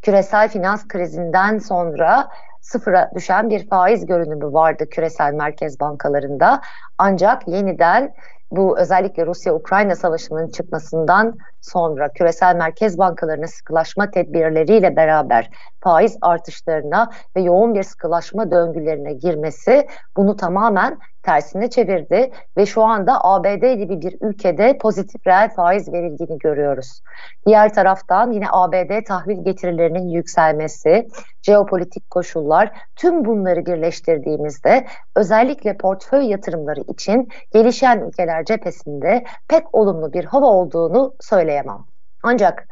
[0.01, 2.29] küresel finans krizinden sonra
[2.61, 6.61] sıfıra düşen bir faiz görünümü vardı küresel merkez bankalarında.
[6.97, 8.13] Ancak yeniden
[8.51, 17.41] bu özellikle Rusya-Ukrayna savaşının çıkmasından sonra küresel merkez bankalarının sıkılaşma tedbirleriyle beraber faiz artışlarına ve
[17.41, 24.17] yoğun bir sıkılaşma döngülerine girmesi bunu tamamen tersine çevirdi ve şu anda ABD gibi bir
[24.21, 27.01] ülkede pozitif reel faiz verildiğini görüyoruz.
[27.45, 31.07] Diğer taraftan yine ABD tahvil getirilerinin yükselmesi,
[31.41, 34.85] jeopolitik koşullar tüm bunları birleştirdiğimizde
[35.15, 41.85] özellikle portföy yatırımları için gelişen ülkeler cephesinde pek olumlu bir hava olduğunu söyleyemem.
[42.23, 42.67] Ancak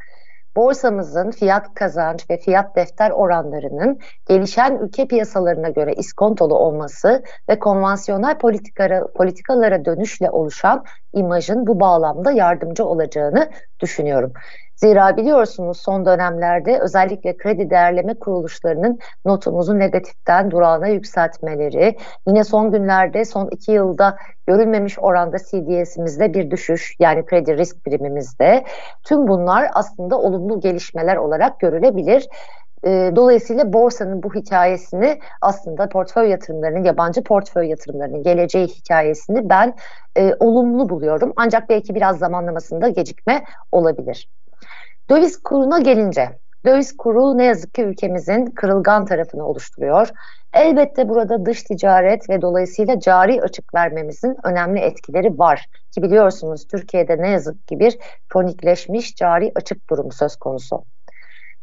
[0.55, 8.37] borsamızın fiyat kazanç ve fiyat defter oranlarının gelişen ülke piyasalarına göre iskontolu olması ve konvansiyonel
[8.37, 14.33] politikalara, politikalara dönüşle oluşan imajın bu bağlamda yardımcı olacağını düşünüyorum.
[14.75, 23.25] Zira biliyorsunuz son dönemlerde özellikle kredi değerleme kuruluşlarının notumuzu negatiften durağına yükseltmeleri, yine son günlerde
[23.25, 28.63] son iki yılda görülmemiş oranda CDS'imizde bir düşüş yani kredi risk primimizde
[29.03, 32.27] tüm bunlar aslında olumlu gelişmeler olarak görülebilir.
[32.85, 39.75] Ee, dolayısıyla borsanın bu hikayesini aslında portföy yatırımlarının, yabancı portföy yatırımlarının geleceği hikayesini ben
[40.17, 41.33] e, olumlu buluyorum.
[41.35, 44.29] Ancak belki biraz zamanlamasında gecikme olabilir.
[45.09, 50.09] Döviz kuruna gelince, döviz kuru ne yazık ki ülkemizin kırılgan tarafını oluşturuyor.
[50.53, 55.65] Elbette burada dış ticaret ve dolayısıyla cari açık vermemizin önemli etkileri var.
[55.91, 57.97] Ki biliyorsunuz Türkiye'de ne yazık ki bir
[58.29, 60.83] kronikleşmiş cari açık durumu söz konusu.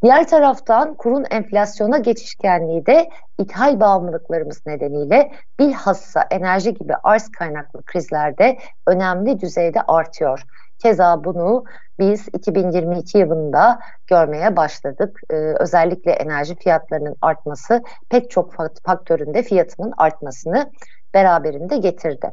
[0.03, 8.59] Diğer taraftan kurun enflasyona geçişkenliği de ithal bağımlılıklarımız nedeniyle bilhassa enerji gibi arz kaynaklı krizlerde
[8.87, 10.43] önemli düzeyde artıyor.
[10.83, 11.65] Keza bunu
[11.99, 15.21] biz 2022 yılında görmeye başladık.
[15.31, 20.71] Ee, özellikle enerji fiyatlarının artması pek çok faktöründe fiyatının artmasını
[21.15, 22.31] beraberinde getirdi.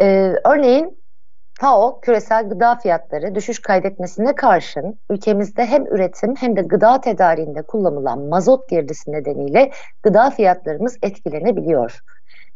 [0.00, 1.02] Ee, örneğin
[1.60, 8.18] FAO küresel gıda fiyatları düşüş kaydetmesine karşın ülkemizde hem üretim hem de gıda tedariğinde kullanılan
[8.18, 9.70] mazot girdisi nedeniyle
[10.02, 12.00] gıda fiyatlarımız etkilenebiliyor.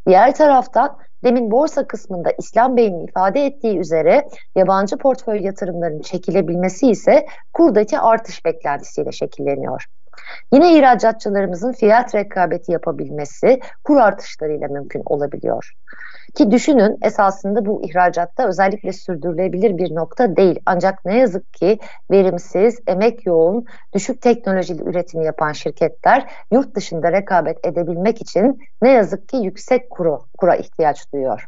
[0.07, 7.27] Diğer taraftan demin borsa kısmında İslam Bey'in ifade ettiği üzere yabancı portföy yatırımlarının çekilebilmesi ise
[7.53, 9.85] kurdaki artış beklentisiyle şekilleniyor.
[10.53, 15.73] Yine ihracatçılarımızın fiyat rekabeti yapabilmesi kur artışlarıyla mümkün olabiliyor.
[16.37, 20.61] Ki düşünün esasında bu ihracatta özellikle sürdürülebilir bir nokta değil.
[20.67, 21.79] Ancak ne yazık ki
[22.11, 23.65] verimsiz, emek yoğun,
[23.95, 30.19] düşük teknolojili üretim yapan şirketler yurt dışında rekabet edebilmek için ne yazık ki yüksek kuru,
[30.39, 31.47] kura ihtiyaç duyuyor.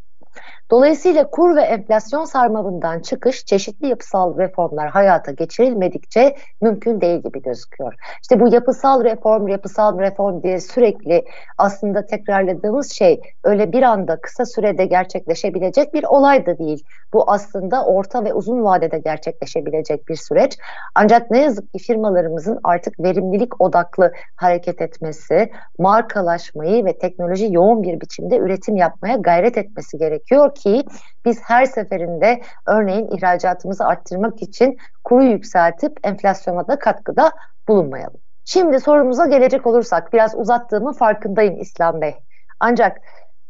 [0.70, 7.94] Dolayısıyla kur ve enflasyon sarmalından çıkış çeşitli yapısal reformlar hayata geçirilmedikçe mümkün değil gibi gözüküyor.
[8.22, 11.24] İşte bu yapısal reform, yapısal reform diye sürekli
[11.58, 16.84] aslında tekrarladığımız şey öyle bir anda kısa sürede gerçekleşebilecek bir olay da değil.
[17.12, 20.58] Bu aslında orta ve uzun vadede gerçekleşebilecek bir süreç.
[20.94, 28.00] Ancak ne yazık ki firmalarımızın artık verimlilik odaklı hareket etmesi, markalaşmayı ve teknoloji yoğun bir
[28.00, 30.84] biçimde üretim yapmaya gayret etmesi gerekiyor ki
[31.24, 37.32] biz her seferinde örneğin ihracatımızı arttırmak için kuru yükseltip enflasyona da katkıda
[37.68, 38.20] bulunmayalım.
[38.44, 42.14] Şimdi sorumuza gelecek olursak biraz uzattığımın farkındayım İslam Bey.
[42.60, 42.96] Ancak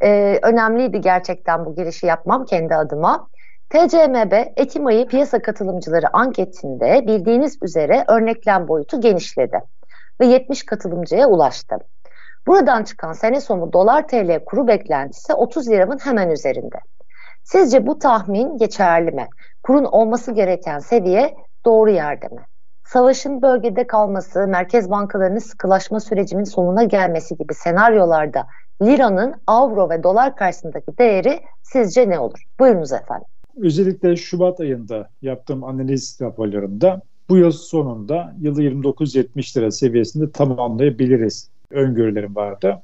[0.02, 3.28] e, önemliydi gerçekten bu girişi yapmam kendi adıma.
[3.70, 9.60] TCMB Ekim ayı piyasa katılımcıları anketinde bildiğiniz üzere örneklem boyutu genişledi
[10.20, 11.76] ve 70 katılımcıya ulaştı.
[12.46, 16.78] Buradan çıkan sene sonu dolar TL kuru beklentisi 30 liranın hemen üzerinde.
[17.52, 19.28] Sizce bu tahmin geçerli mi?
[19.62, 21.34] Kurun olması gereken seviye
[21.66, 22.40] doğru yerde mi?
[22.84, 28.46] Savaşın bölgede kalması, merkez bankalarının sıkılaşma sürecinin sonuna gelmesi gibi senaryolarda
[28.82, 32.42] liranın avro ve dolar karşısındaki değeri sizce ne olur?
[32.60, 33.26] Buyurunuz efendim.
[33.56, 42.36] Özellikle Şubat ayında yaptığım analiz raporlarında bu yıl sonunda yılı 29.70 lira seviyesinde tamamlayabiliriz öngörülerim
[42.36, 42.82] vardı.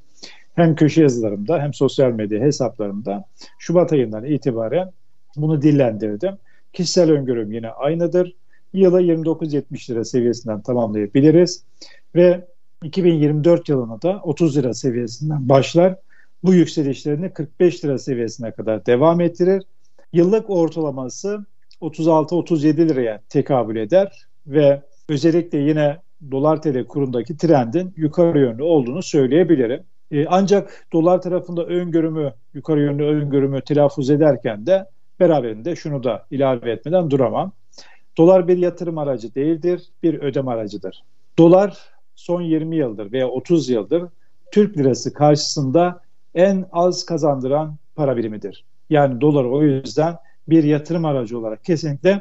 [0.55, 3.24] Hem köşe yazılarımda hem sosyal medya hesaplarımda
[3.59, 4.90] Şubat ayından itibaren
[5.36, 6.34] bunu dillendirdim.
[6.72, 8.34] Kişisel öngörüm yine aynıdır.
[8.72, 11.64] Yıla 29.70 lira seviyesinden tamamlayabiliriz.
[12.14, 12.44] Ve
[12.84, 15.96] 2024 yılına da 30 lira seviyesinden başlar.
[16.44, 19.62] Bu yükselişlerini 45 lira seviyesine kadar devam ettirir.
[20.12, 21.44] Yıllık ortalaması
[21.80, 25.96] 36-37 liraya tekabül eder ve özellikle yine
[26.30, 29.82] dolar tl kurundaki trendin yukarı yönlü olduğunu söyleyebilirim.
[30.11, 34.86] E, ancak dolar tarafında öngörümü, yukarı yönlü öngörümü telaffuz ederken de
[35.20, 37.52] beraberinde şunu da ilave etmeden duramam.
[38.18, 41.05] Dolar bir yatırım aracı değildir, bir ödeme aracıdır.
[41.38, 41.78] Dolar
[42.14, 44.05] son 20 yıldır veya 30 yıldır
[44.50, 46.00] Türk lirası karşısında
[46.34, 48.64] en az kazandıran para birimidir.
[48.90, 50.16] Yani dolar o yüzden
[50.48, 52.20] bir yatırım aracı olarak kesinlikle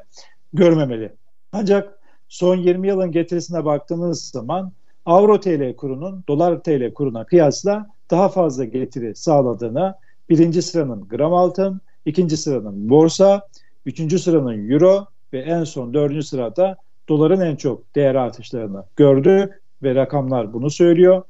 [0.53, 1.13] görmemeli.
[1.51, 4.71] Ancak son 20 yılın getirisine baktığımız zaman
[5.06, 9.95] Avro TL kurunun dolar TL kuruna kıyasla daha fazla getiri sağladığını
[10.30, 13.47] birinci sıranın gram altın, ikinci sıranın borsa,
[13.86, 16.78] üçüncü sıranın euro ve en son dördüncü sırada
[17.10, 21.24] doların en çok değer artışlarını gördük ve rakamlar bunu söylüyor.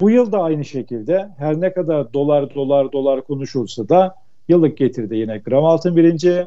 [0.00, 4.14] Bu yıl da aynı şekilde her ne kadar dolar dolar dolar konuşulsa da
[4.48, 6.46] yıllık getiride yine gram altın birinci,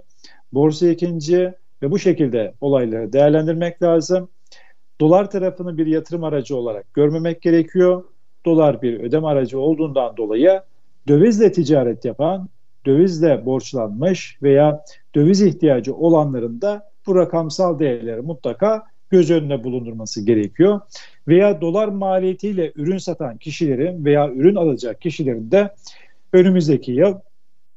[0.53, 4.29] borsa ikinci, ve bu şekilde olayları değerlendirmek lazım.
[5.01, 8.03] Dolar tarafını bir yatırım aracı olarak görmemek gerekiyor.
[8.45, 10.61] Dolar bir ödeme aracı olduğundan dolayı
[11.07, 12.49] dövizle ticaret yapan,
[12.85, 14.83] dövizle borçlanmış veya
[15.15, 20.81] döviz ihtiyacı olanların da bu rakamsal değerleri mutlaka göz önüne bulundurması gerekiyor.
[21.27, 25.73] Veya dolar maliyetiyle ürün satan kişilerin veya ürün alacak kişilerin de
[26.33, 27.15] önümüzdeki yıl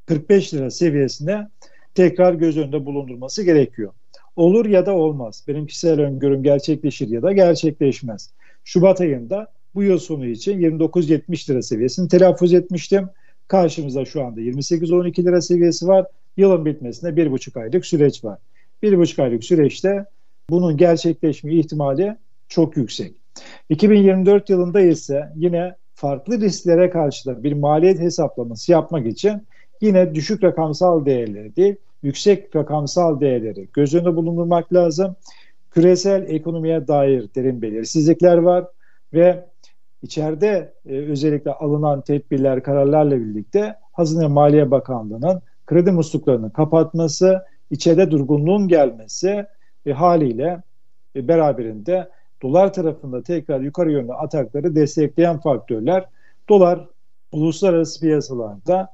[0.06, 1.48] 45 lira seviyesine
[1.94, 3.92] tekrar göz önünde bulundurması gerekiyor.
[4.36, 5.44] Olur ya da olmaz.
[5.48, 8.30] Benim kişisel öngörüm gerçekleşir ya da gerçekleşmez.
[8.64, 13.08] Şubat ayında bu yıl sonu için 29.70 lira seviyesini telaffuz etmiştim.
[13.48, 16.06] Karşımızda şu anda 28-12 lira seviyesi var.
[16.36, 18.38] Yılın bitmesine bir buçuk aylık süreç var.
[18.82, 20.04] Bir buçuk aylık süreçte
[20.50, 22.16] bunun gerçekleşme ihtimali
[22.48, 23.14] çok yüksek.
[23.68, 29.42] 2024 yılında ise yine farklı risklere karşı da bir maliyet hesaplaması yapmak için
[29.80, 35.16] yine düşük rakamsal değerleri değil, yüksek rakamsal değerleri göz önünde bulundurmak lazım.
[35.70, 38.64] Küresel ekonomiye dair derin belirsizlikler var
[39.12, 39.44] ve
[40.02, 48.68] içeride e, özellikle alınan tedbirler, kararlarla birlikte Hazine Maliye Bakanlığı'nın kredi musluklarını kapatması, içeride durgunluğun
[48.68, 49.46] gelmesi
[49.86, 50.62] ve haliyle
[51.16, 52.08] e, beraberinde
[52.42, 56.04] dolar tarafında tekrar yukarı yönlü atakları destekleyen faktörler.
[56.48, 56.88] Dolar
[57.32, 58.88] uluslararası piyasalarda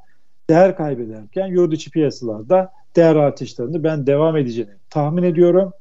[0.50, 5.72] değer kaybederken yurt içi piyasalarda değer artışlarını ben devam edeceğini tahmin ediyorum.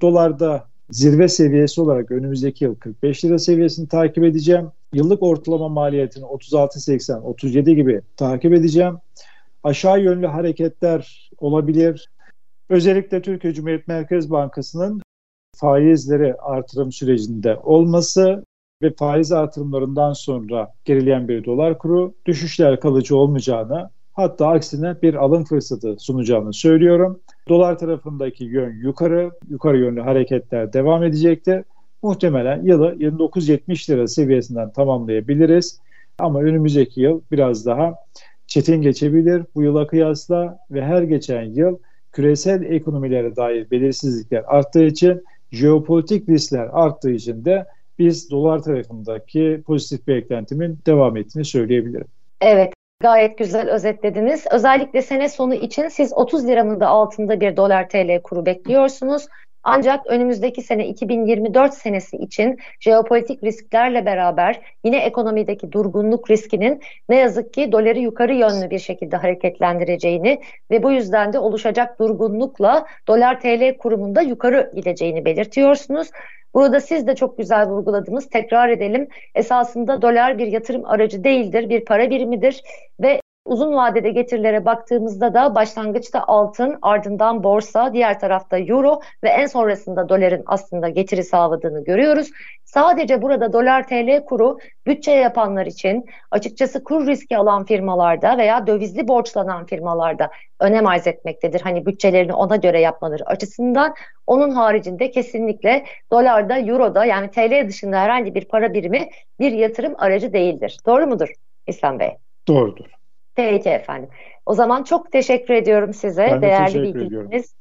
[0.00, 4.68] Dolarda zirve seviyesi olarak önümüzdeki yıl 45 lira seviyesini takip edeceğim.
[4.92, 8.98] Yıllık ortalama maliyetini 36.80, 37 gibi takip edeceğim.
[9.64, 12.10] Aşağı yönlü hareketler olabilir.
[12.68, 15.02] Özellikle Türkiye Cumhuriyet Merkez Bankası'nın
[15.56, 18.44] faizleri artırım sürecinde olması
[18.82, 25.44] ve faiz artırımlarından sonra gerileyen bir dolar kuru düşüşler kalıcı olmayacağını Hatta aksine bir alım
[25.44, 27.20] fırsatı sunacağını söylüyorum.
[27.48, 31.64] Dolar tarafındaki yön yukarı, yukarı yönlü hareketler devam edecektir.
[32.02, 35.78] Muhtemelen yılı 29.70 lira seviyesinden tamamlayabiliriz.
[36.18, 37.94] Ama önümüzdeki yıl biraz daha
[38.46, 41.78] çetin geçebilir bu yıla kıyasla ve her geçen yıl
[42.12, 47.66] küresel ekonomilere dair belirsizlikler arttığı için jeopolitik riskler arttığı için de
[47.98, 52.06] biz dolar tarafındaki pozitif beklentimin devam ettiğini söyleyebilirim.
[52.40, 52.72] Evet,
[53.02, 54.44] gayet güzel özetlediniz.
[54.50, 59.26] Özellikle sene sonu için siz 30 liranın da altında bir dolar TL kuru bekliyorsunuz.
[59.64, 67.54] Ancak önümüzdeki sene 2024 senesi için jeopolitik risklerle beraber yine ekonomideki durgunluk riskinin ne yazık
[67.54, 70.40] ki doları yukarı yönlü bir şekilde hareketlendireceğini
[70.70, 76.08] ve bu yüzden de oluşacak durgunlukla dolar TL kurumunda yukarı gideceğini belirtiyorsunuz.
[76.54, 78.28] Burada siz de çok güzel vurguladınız.
[78.28, 79.08] Tekrar edelim.
[79.34, 82.62] Esasında dolar bir yatırım aracı değildir, bir para birimidir
[83.00, 89.46] ve Uzun vadede getirilere baktığımızda da başlangıçta altın, ardından borsa, diğer tarafta euro ve en
[89.46, 92.30] sonrasında doların aslında getiri sağladığını görüyoruz.
[92.64, 99.08] Sadece burada dolar TL kuru bütçe yapanlar için açıkçası kur riski alan firmalarda veya dövizli
[99.08, 100.30] borçlanan firmalarda
[100.60, 101.60] önem arz etmektedir.
[101.60, 103.94] Hani bütçelerini ona göre yapmaları açısından.
[104.26, 109.08] Onun haricinde kesinlikle dolarda, euroda yani TL dışında herhangi bir para birimi
[109.40, 110.78] bir yatırım aracı değildir.
[110.86, 111.32] Doğru mudur
[111.66, 112.10] İslam Bey?
[112.48, 113.01] Doğrudur.
[113.34, 114.08] Peki efendim.
[114.46, 117.54] O zaman çok teşekkür ediyorum size ben de değerli bilgileriniz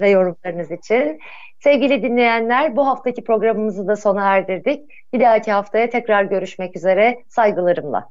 [0.00, 1.18] ve yorumlarınız için.
[1.60, 4.90] Sevgili dinleyenler bu haftaki programımızı da sona erdirdik.
[5.12, 8.08] Bir dahaki haftaya tekrar görüşmek üzere saygılarımla.